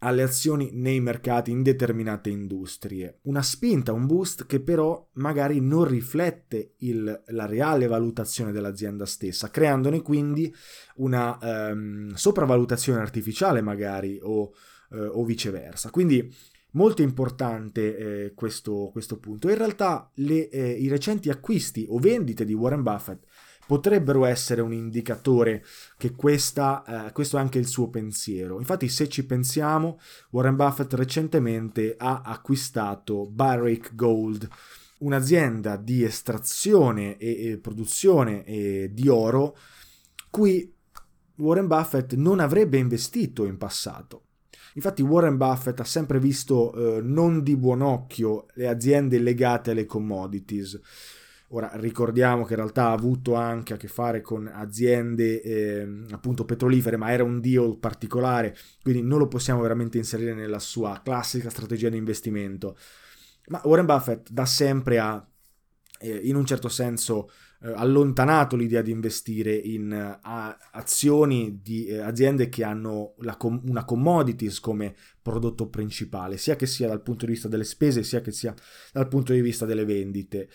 alle 0.04 0.24
azioni 0.24 0.72
nei 0.74 1.00
mercati 1.00 1.52
in 1.52 1.62
determinate 1.62 2.30
industrie. 2.30 3.20
Una 3.24 3.44
spinta, 3.44 3.94
un 3.94 4.08
boost 4.08 4.48
che 4.48 4.60
però 4.60 5.08
magari 5.14 5.60
non 5.60 5.86
riflette 5.86 6.74
il, 6.78 7.24
la 7.28 7.46
reale 7.46 7.86
valutazione 7.86 8.52
dell'azienda 8.52 9.06
stessa, 9.06 9.52
creandone 9.52 10.02
quindi 10.02 10.54
una 10.96 11.38
ehm, 11.40 12.14
sopravvalutazione 12.14 13.00
artificiale 13.00 13.62
magari 13.62 14.20
o, 14.22 14.52
eh, 14.92 15.00
o 15.00 15.24
viceversa. 15.24 15.92
Quindi 15.92 16.34
Molto 16.74 17.02
importante 17.02 17.98
eh, 17.98 18.34
questo, 18.34 18.90
questo, 18.92 19.18
punto. 19.18 19.50
In 19.50 19.58
realtà 19.58 20.10
le, 20.16 20.50
eh, 20.50 20.72
i 20.72 20.88
recenti 20.88 21.30
acquisti 21.30 21.86
o 21.90 22.00
vendite 22.00 22.46
di 22.46 22.54
Warren 22.54 22.82
Buffett 22.82 23.26
potrebbero 23.68 24.26
essere 24.26 24.62
un 24.62 24.74
indicatore 24.74 25.64
che 25.98 26.12
questa, 26.12 27.08
eh, 27.08 27.12
questo 27.12 27.38
è 27.38 27.40
anche 27.40 27.60
il 27.60 27.68
suo 27.68 27.90
pensiero. 27.90 28.60
Infatti, 28.60 28.88
se 28.88 29.10
ci 29.10 29.26
pensiamo, 29.26 30.00
Warren 30.32 30.56
Buffett 30.56 30.94
recentemente 30.94 31.96
ha 31.98 32.22
acquistato 32.22 33.26
Barrick 33.26 33.94
Gold, 33.94 34.48
un'azienda 35.00 35.76
di 35.76 36.04
estrazione 36.04 37.18
e, 37.18 37.52
e 37.52 37.58
produzione 37.58 38.46
e 38.46 38.92
di 38.94 39.10
oro, 39.10 39.58
cui 40.30 40.74
Warren 41.36 41.68
Buffett 41.68 42.14
non 42.14 42.40
avrebbe 42.40 42.78
investito 42.78 43.46
in 43.46 43.58
passato. 43.58 44.26
Infatti 44.76 45.02
Warren 45.02 45.38
Buffett 45.38 45.80
ha 45.80 45.86
sempre 45.86 46.20
visto 46.20 46.74
eh, 46.98 47.02
non 47.02 47.44
di 47.44 47.56
buon 47.58 47.82
occhio 47.82 48.46
le 48.54 48.68
aziende 48.68 49.20
legate 49.20 49.72
alle 49.72 49.86
commodities 49.86 50.80
Ora 51.54 51.70
ricordiamo 51.74 52.46
che 52.46 52.54
in 52.54 52.60
realtà 52.60 52.86
ha 52.86 52.92
avuto 52.94 53.36
anche 53.36 53.74
a 53.74 53.78
che 53.78 53.90
fare 53.90 54.22
con 54.22 54.48
aziende 54.48 55.42
eh, 55.42 56.06
appunto 56.12 56.46
petrolifere, 56.46 56.96
ma 56.96 57.12
era 57.12 57.24
un 57.24 57.42
deal 57.42 57.78
particolare, 57.78 58.56
quindi 58.82 59.02
non 59.02 59.20
lo 59.20 59.28
possiamo 59.28 59.60
veramente 59.60 59.98
inserire 59.98 60.34
nella 60.34 60.60
sua 60.60 61.02
classica 61.04 61.50
strategia 61.50 61.90
di 61.90 61.98
investimento. 61.98 62.78
Ma 63.48 63.60
Warren 63.66 63.86
Buffett 63.86 64.30
da 64.30 64.46
sempre 64.46 65.00
ha 65.00 65.28
eh, 66.00 66.22
in 66.24 66.38
un 66.38 66.46
certo 66.46 66.70
senso 66.70 67.30
eh, 67.64 67.72
allontanato 67.76 68.56
l'idea 68.56 68.82
di 68.82 68.90
investire 68.90 69.54
in 69.54 69.92
uh, 69.92 70.68
azioni 70.72 71.60
di 71.62 71.86
eh, 71.86 72.00
aziende 72.00 72.50
che 72.50 72.64
hanno 72.64 73.14
com- 73.38 73.62
una 73.66 73.86
commodities 73.86 74.60
come 74.60 74.96
prodotto 75.22 75.68
principale, 75.70 76.38
sia 76.38 76.56
che 76.56 76.66
sia 76.66 76.88
dal 76.88 77.04
punto 77.04 77.26
di 77.26 77.34
vista 77.34 77.48
delle 77.48 77.64
spese, 77.64 78.02
sia 78.02 78.22
che 78.22 78.32
sia 78.32 78.54
dal 78.92 79.08
punto 79.08 79.34
di 79.34 79.42
vista 79.42 79.66
delle 79.66 79.86
vendite. 79.86 80.50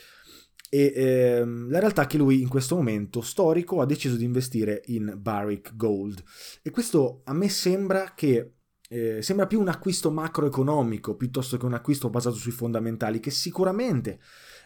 E 0.69 0.93
ehm, 0.97 1.71
la 1.71 1.79
realtà 1.79 2.03
è 2.03 2.07
che 2.07 2.19
lui 2.19 2.41
in 2.41 2.49
questo 2.49 2.75
momento 2.75 3.21
storico 3.21 3.81
ha 3.81 3.87
deciso 3.87 4.17
di 4.17 4.25
investire 4.25 4.83
in 4.87 5.15
Barrick 5.17 5.77
Gold. 5.77 6.21
E 6.61 6.71
questo 6.71 7.23
a 7.25 7.33
me 7.33 7.49
sembra 7.49 8.15
che 8.17 8.55
eh, 8.89 9.21
sembra 9.23 9.47
più 9.47 9.61
un 9.61 9.69
acquisto 9.69 10.11
macroeconomico 10.11 11.17
piuttosto 11.17 11.57
che 11.57 11.67
un 11.67 11.75
acquisto 11.75 12.11
basato 12.11 12.37
sui 12.37 12.53
fondamentali, 12.53 13.21
che 13.21 13.31
sicuramente 13.31 14.21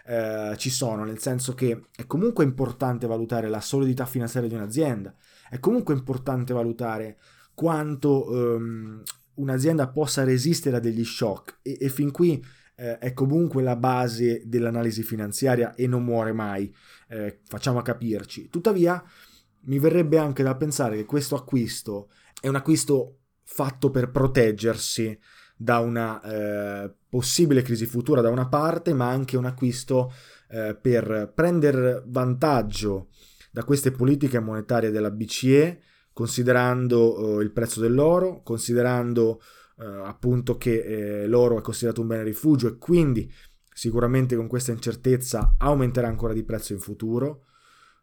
eh, 0.07 0.55
ci 0.57 0.71
sono, 0.71 1.05
nel 1.05 1.19
senso 1.19 1.55
che 1.55 1.87
è 1.95 2.07
comunque 2.07 2.45
importante 2.45 3.07
valutare 3.07 3.49
la 3.49 3.61
solidità 3.61 4.07
finanziaria 4.07 4.49
di 4.49 4.55
un'azienda, 4.55 5.15
è 5.49 5.59
comunque 5.59 5.95
importante 5.95 6.53
valutare 6.53 7.19
quanto 7.55 8.57
ehm, 8.57 9.03
un'azienda 9.35 9.89
possa 9.89 10.25
resistere 10.25 10.77
a 10.77 10.81
degli 10.81 11.05
shock 11.05 11.59
e, 11.63 11.77
e 11.81 11.89
fin 11.89 12.11
qui 12.11 12.43
eh, 12.77 12.99
è 12.99 13.13
comunque 13.13 13.63
la 13.63 13.77
base 13.77 14.43
dell'analisi 14.47 15.03
finanziaria 15.03 15.75
e 15.75 15.87
non 15.87 16.03
muore 16.03 16.33
mai, 16.33 16.75
eh, 17.09 17.41
facciamo 17.45 17.83
capirci. 17.83 18.49
Tuttavia, 18.49 19.03
mi 19.63 19.79
verrebbe 19.79 20.17
anche 20.17 20.43
da 20.43 20.57
pensare 20.57 20.97
che 20.97 21.05
questo 21.05 21.37
acquisto 21.37 22.11
è 22.41 22.49
un 22.49 22.57
acquisto 22.57 23.19
fatto 23.45 23.91
per 23.91 24.11
proteggersi 24.11 25.19
da 25.63 25.79
una 25.81 26.23
eh, 26.23 26.95
possibile 27.07 27.61
crisi 27.61 27.85
futura 27.85 28.23
da 28.23 28.31
una 28.31 28.49
parte, 28.49 28.95
ma 28.95 29.11
anche 29.11 29.37
un 29.37 29.45
acquisto 29.45 30.11
eh, 30.49 30.75
per 30.75 31.33
prendere 31.35 32.03
vantaggio 32.07 33.09
da 33.51 33.63
queste 33.63 33.91
politiche 33.91 34.41
monetarie 34.41 34.91
della 34.91 35.11
BCE, 35.11 35.83
considerando 36.15 37.39
eh, 37.39 37.43
il 37.43 37.51
prezzo 37.51 37.79
dell'oro, 37.79 38.41
considerando 38.43 39.43
eh, 39.79 39.85
appunto 39.85 40.57
che 40.57 40.81
eh, 40.81 41.27
l'oro 41.27 41.59
è 41.59 41.61
considerato 41.61 42.01
un 42.01 42.07
bene 42.07 42.23
rifugio 42.23 42.69
e 42.69 42.79
quindi 42.79 43.31
sicuramente 43.71 44.37
con 44.37 44.47
questa 44.47 44.73
incertezza 44.73 45.57
aumenterà 45.59 46.09
ancora 46.09 46.33
di 46.33 46.43
prezzo 46.43 46.73
in 46.73 46.81
futuro. 46.81 47.45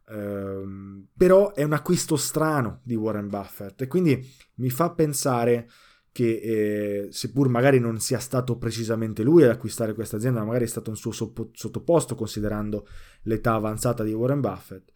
Uh, 0.10 1.06
però 1.18 1.54
è 1.54 1.64
un 1.64 1.74
acquisto 1.74 2.16
strano 2.16 2.80
di 2.84 2.96
Warren 2.96 3.28
Buffett 3.28 3.82
e 3.82 3.88
quindi 3.88 4.26
mi 4.56 4.70
fa 4.70 4.92
pensare 4.92 5.68
che 6.18 7.06
eh, 7.06 7.08
seppur 7.12 7.48
magari 7.48 7.78
non 7.78 8.00
sia 8.00 8.18
stato 8.18 8.58
precisamente 8.58 9.22
lui 9.22 9.44
ad 9.44 9.52
acquistare 9.52 9.94
questa 9.94 10.16
azienda, 10.16 10.40
ma 10.40 10.48
magari 10.48 10.64
è 10.64 10.68
stato 10.68 10.90
un 10.90 10.96
suo 10.96 11.12
sottoposto 11.12 12.16
considerando 12.16 12.88
l'età 13.26 13.54
avanzata 13.54 14.04
di 14.04 14.14
Warren 14.14 14.42
Buffett, 14.42 14.92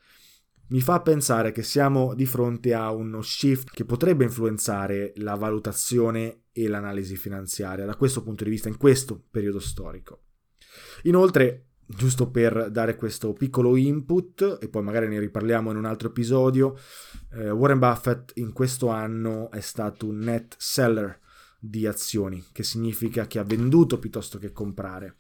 mi 0.70 0.82
fa 0.82 1.00
pensare 1.02 1.52
che 1.52 1.62
siamo 1.62 2.16
di 2.16 2.26
fronte 2.26 2.74
a 2.74 2.92
uno 2.92 3.22
shift 3.22 3.70
che 3.70 3.86
potrebbe 3.86 4.24
influenzare 4.24 5.14
la 5.18 5.36
valutazione 5.36 6.46
e 6.52 6.68
l'analisi 6.68 7.16
finanziaria 7.16 7.86
da 7.86 7.96
questo 7.96 8.24
punto 8.24 8.44
di 8.44 8.50
vista 8.50 8.68
in 8.68 8.78
questo 8.78 9.24
periodo 9.30 9.60
storico. 9.60 10.24
Inoltre, 11.04 11.71
giusto 11.96 12.30
per 12.30 12.70
dare 12.72 12.96
questo 12.96 13.34
piccolo 13.34 13.76
input 13.76 14.58
e 14.62 14.68
poi 14.68 14.84
magari 14.84 15.08
ne 15.08 15.20
riparliamo 15.20 15.72
in 15.72 15.78
un 15.78 15.86
altro 15.86 16.10
episodio, 16.10 16.78
eh, 17.34 17.50
Warren 17.50 17.80
Buffett 17.80 18.32
in 18.36 18.54
questo 18.54 18.90
anno 18.90 19.50
è 19.52 19.62
stato 19.62 20.08
un 20.08 20.18
net 20.18 20.56
seller 20.58 21.20
di 21.60 21.86
azioni, 21.86 22.44
che 22.52 22.64
significa 22.64 23.28
che 23.28 23.38
ha 23.38 23.44
venduto 23.44 24.00
piuttosto 24.00 24.40
che 24.40 24.52
comprare. 24.52 25.16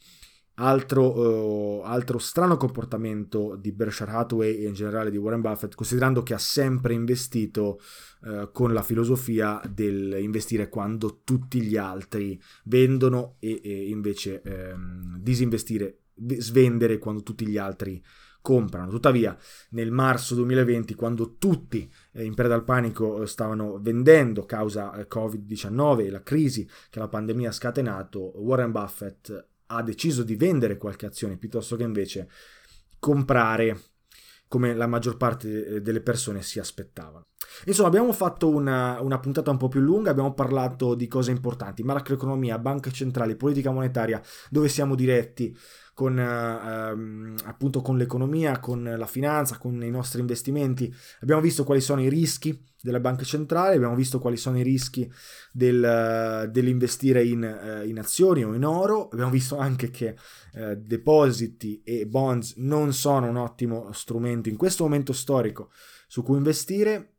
Altro, 0.55 1.79
uh, 1.79 1.81
altro, 1.83 2.19
strano 2.19 2.57
comportamento 2.57 3.55
di 3.55 3.71
Berkshire 3.71 4.11
Hathaway 4.11 4.57
e 4.57 4.67
in 4.67 4.73
generale 4.73 5.09
di 5.09 5.17
Warren 5.17 5.41
Buffett, 5.41 5.75
considerando 5.75 6.23
che 6.23 6.33
ha 6.33 6.39
sempre 6.39 6.93
investito 6.93 7.79
uh, 8.23 8.51
con 8.51 8.73
la 8.73 8.83
filosofia 8.83 9.61
del 9.67 10.17
investire 10.19 10.67
quando 10.67 11.21
tutti 11.23 11.61
gli 11.61 11.77
altri 11.77 12.39
vendono 12.65 13.37
e, 13.39 13.61
e 13.63 13.89
invece 13.89 14.41
um, 14.45 15.17
disinvestire, 15.19 16.00
svendere 16.37 16.97
quando 16.97 17.23
tutti 17.23 17.47
gli 17.47 17.57
altri 17.57 18.03
comprano. 18.41 18.89
Tuttavia, 18.89 19.37
nel 19.69 19.91
marzo 19.91 20.35
2020, 20.35 20.95
quando 20.95 21.37
tutti 21.37 21.91
eh, 22.13 22.23
in 22.23 22.33
preda 22.33 22.55
al 22.55 22.63
panico 22.63 23.25
stavano 23.25 23.79
vendendo 23.79 24.45
causa 24.45 24.93
eh, 24.95 25.07
Covid-19 25.07 26.05
e 26.05 26.09
la 26.09 26.23
crisi 26.23 26.67
che 26.89 26.99
la 26.99 27.07
pandemia 27.07 27.49
ha 27.49 27.53
scatenato, 27.53 28.19
Warren 28.41 28.71
Buffett 28.71 29.47
ha 29.67 29.83
deciso 29.83 30.23
di 30.23 30.35
vendere 30.35 30.77
qualche 30.77 31.05
azione 31.05 31.37
piuttosto 31.37 31.75
che 31.75 31.83
invece 31.83 32.29
comprare 32.99 33.79
come 34.47 34.73
la 34.73 34.87
maggior 34.87 35.15
parte 35.15 35.65
eh, 35.65 35.81
delle 35.81 36.01
persone 36.01 36.41
si 36.41 36.59
aspettavano. 36.59 37.23
Insomma, 37.65 37.87
abbiamo 37.87 38.11
fatto 38.11 38.49
una, 38.49 38.99
una, 39.01 39.19
puntata 39.19 39.51
un 39.51 39.57
po' 39.57 39.67
più 39.67 39.79
lunga, 39.79 40.11
abbiamo 40.11 40.33
parlato 40.33 40.95
di 40.95 41.07
cose 41.07 41.31
importanti, 41.31 41.83
macroeconomia, 41.83 42.57
banche 42.57 42.91
centrali, 42.91 43.35
politica 43.35 43.71
monetaria, 43.71 44.21
dove 44.49 44.67
siamo 44.67 44.95
diretti 44.95 45.55
con, 45.93 46.17
ehm, 46.17 47.35
appunto 47.43 47.81
con 47.81 47.97
l'economia, 47.97 48.59
con 48.59 48.83
la 48.97 49.05
finanza, 49.05 49.57
con 49.57 49.83
i 49.83 49.89
nostri 49.91 50.19
investimenti. 50.19 50.93
Abbiamo 51.21 51.41
visto 51.41 51.63
quali 51.63 51.81
sono 51.81 52.01
i 52.01 52.09
rischi 52.09 52.59
della 52.81 52.99
banca 52.99 53.23
centrale, 53.23 53.75
abbiamo 53.75 53.93
visto 53.93 54.17
quali 54.17 54.37
sono 54.37 54.57
i 54.57 54.63
rischi 54.63 55.11
del, 55.51 56.49
dell'investire 56.51 57.23
in, 57.23 57.43
eh, 57.43 57.85
in, 57.85 57.99
azioni 57.99 58.43
o 58.43 58.55
in 58.55 58.65
oro, 58.65 59.09
abbiamo 59.09 59.29
visto 59.29 59.57
anche 59.57 59.91
che 59.91 60.15
eh, 60.53 60.77
depositi 60.77 61.81
e 61.83 62.07
bonds 62.07 62.55
non 62.57 62.93
sono 62.93 63.27
un 63.27 63.35
ottimo 63.35 63.91
strumento 63.91 64.49
in 64.49 64.57
questo 64.57 64.83
momento 64.83 65.13
storico 65.13 65.69
su 66.07 66.23
cui 66.23 66.37
investire. 66.37 67.13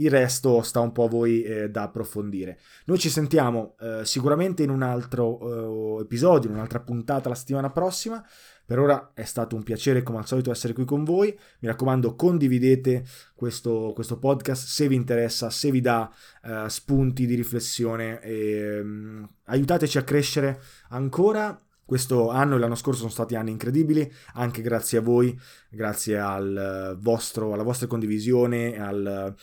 Il 0.00 0.10
resto 0.10 0.62
sta 0.62 0.78
un 0.78 0.92
po' 0.92 1.04
a 1.04 1.08
voi 1.08 1.42
eh, 1.42 1.70
da 1.70 1.82
approfondire. 1.82 2.60
Noi 2.84 2.98
ci 2.98 3.10
sentiamo 3.10 3.74
eh, 3.80 4.04
sicuramente 4.04 4.62
in 4.62 4.70
un 4.70 4.82
altro 4.82 5.98
eh, 5.98 6.02
episodio, 6.02 6.48
in 6.48 6.54
un'altra 6.54 6.78
puntata 6.78 7.28
la 7.28 7.34
settimana 7.34 7.70
prossima. 7.70 8.24
Per 8.64 8.78
ora 8.78 9.10
è 9.12 9.24
stato 9.24 9.56
un 9.56 9.64
piacere 9.64 10.04
come 10.04 10.18
al 10.18 10.26
solito 10.26 10.52
essere 10.52 10.72
qui 10.72 10.84
con 10.84 11.02
voi. 11.02 11.36
Mi 11.60 11.68
raccomando, 11.68 12.14
condividete 12.14 13.04
questo, 13.34 13.90
questo 13.92 14.18
podcast 14.18 14.68
se 14.68 14.86
vi 14.86 14.94
interessa, 14.94 15.50
se 15.50 15.70
vi 15.72 15.80
dà 15.80 16.08
uh, 16.44 16.68
spunti 16.68 17.26
di 17.26 17.34
riflessione 17.34 18.20
e 18.20 18.78
um, 18.78 19.28
aiutateci 19.46 19.98
a 19.98 20.04
crescere 20.04 20.60
ancora. 20.90 21.60
Questo 21.82 22.28
anno 22.28 22.56
e 22.56 22.58
l'anno 22.58 22.74
scorso 22.74 23.00
sono 23.00 23.10
stati 23.10 23.34
anni 23.34 23.50
incredibili, 23.50 24.12
anche 24.34 24.60
grazie 24.60 24.98
a 24.98 25.00
voi, 25.00 25.36
grazie 25.70 26.18
al 26.18 26.98
vostro, 27.00 27.54
alla 27.54 27.62
vostra 27.62 27.86
condivisione, 27.86 28.78
al, 28.78 29.34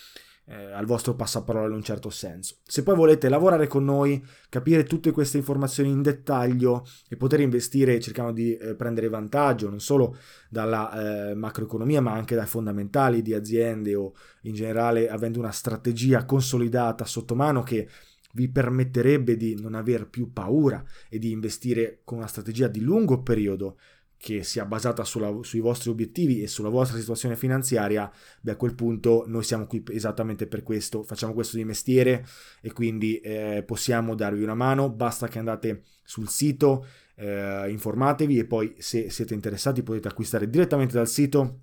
eh, 0.48 0.72
al 0.72 0.86
vostro 0.86 1.16
passaparola 1.16 1.68
in 1.68 1.74
un 1.74 1.84
certo 1.84 2.10
senso. 2.10 2.58
Se 2.64 2.84
poi 2.84 2.96
volete 2.96 3.30
lavorare 3.30 3.68
con 3.68 3.84
noi, 3.84 4.24
capire 4.50 4.84
tutte 4.84 5.12
queste 5.12 5.38
informazioni 5.38 5.90
in 5.90 6.02
dettaglio 6.02 6.86
e 7.10 7.16
poter 7.16 7.40
investire, 7.40 8.00
cercando 8.00 8.32
di 8.32 8.56
eh, 8.56 8.76
prendere 8.76 9.10
vantaggio 9.10 9.70
non 9.70 9.80
solo 9.80 10.18
dalla 10.50 11.30
eh, 11.30 11.36
macroeconomia, 11.36 12.02
ma 12.02 12.14
anche 12.14 12.36
dai 12.36 12.48
fondamentali 12.48 13.22
di 13.22 13.34
aziende 13.34 13.96
o 13.96 14.14
in 14.42 14.54
generale 14.54 15.10
avendo 15.10 15.40
una 15.40 15.52
strategia 15.52 16.26
consolidata 16.26 17.06
sotto 17.06 17.36
mano 17.36 17.64
che 17.64 17.88
vi 18.36 18.50
permetterebbe 18.50 19.38
di 19.38 19.60
non 19.60 19.76
aver 19.76 20.08
più 20.10 20.32
paura 20.32 20.84
e 21.10 21.18
di 21.20 21.32
investire 21.32 22.02
con 22.04 22.18
una 22.18 22.28
strategia 22.28 22.68
di 22.68 22.82
lungo 22.82 23.22
periodo 23.22 23.78
che 24.26 24.44
sia 24.44 24.66
basata 24.66 25.04
sulla, 25.04 25.32
sui 25.44 25.60
vostri 25.60 25.92
obiettivi 25.92 26.42
e 26.42 26.48
sulla 26.48 26.70
vostra 26.70 26.98
situazione 26.98 27.36
finanziaria, 27.36 28.12
beh 28.42 28.54
a 28.54 28.56
quel 28.56 28.74
punto 28.74 29.24
noi 29.28 29.44
siamo 29.44 29.68
qui 29.68 29.84
esattamente 29.92 30.48
per 30.48 30.64
questo, 30.64 31.04
facciamo 31.04 31.32
questo 31.32 31.58
di 31.58 31.64
mestiere 31.64 32.26
e 32.60 32.74
quindi 32.74 33.20
eh, 33.20 33.62
possiamo 33.64 34.16
darvi 34.16 34.42
una 34.42 34.56
mano, 34.56 34.90
basta 34.90 35.28
che 35.28 35.38
andate 35.38 35.84
sul 36.04 36.28
sito, 36.28 36.88
eh, 37.18 37.70
informatevi 37.70 38.40
e 38.40 38.46
poi 38.46 38.74
se 38.80 39.12
siete 39.12 39.36
interessati 39.36 39.84
potete 39.84 40.08
acquistare 40.08 40.50
direttamente 40.50 40.96
dal 40.96 41.08
sito 41.08 41.60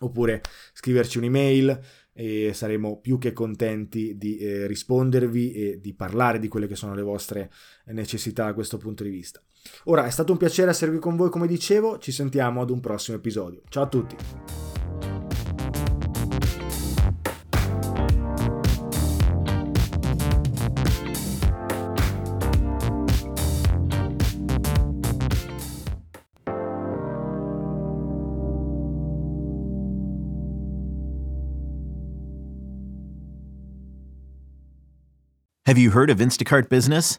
oppure 0.00 0.40
scriverci 0.72 1.18
un'email 1.18 1.80
e 2.14 2.50
saremo 2.52 2.98
più 2.98 3.16
che 3.18 3.32
contenti 3.32 4.16
di 4.16 4.38
eh, 4.38 4.66
rispondervi 4.66 5.52
e 5.52 5.80
di 5.80 5.94
parlare 5.94 6.40
di 6.40 6.48
quelle 6.48 6.66
che 6.66 6.74
sono 6.74 6.96
le 6.96 7.02
vostre 7.02 7.48
necessità 7.86 8.46
da 8.46 8.54
questo 8.54 8.76
punto 8.76 9.04
di 9.04 9.10
vista. 9.10 9.40
Ora 9.84 10.06
è 10.06 10.10
stato 10.10 10.32
un 10.32 10.38
piacere 10.38 10.70
esservi 10.70 10.98
con 10.98 11.16
voi 11.16 11.30
come 11.30 11.46
dicevo, 11.46 11.98
ci 11.98 12.12
sentiamo 12.12 12.60
ad 12.60 12.70
un 12.70 12.80
prossimo 12.80 13.16
episodio. 13.16 13.62
Ciao 13.68 13.84
a 13.84 13.88
tutti! 13.88 14.16
Have 35.64 35.78
you 35.78 35.90
heard 35.90 36.10
of 36.10 36.20
Instacart 36.20 36.68
Business? 36.68 37.18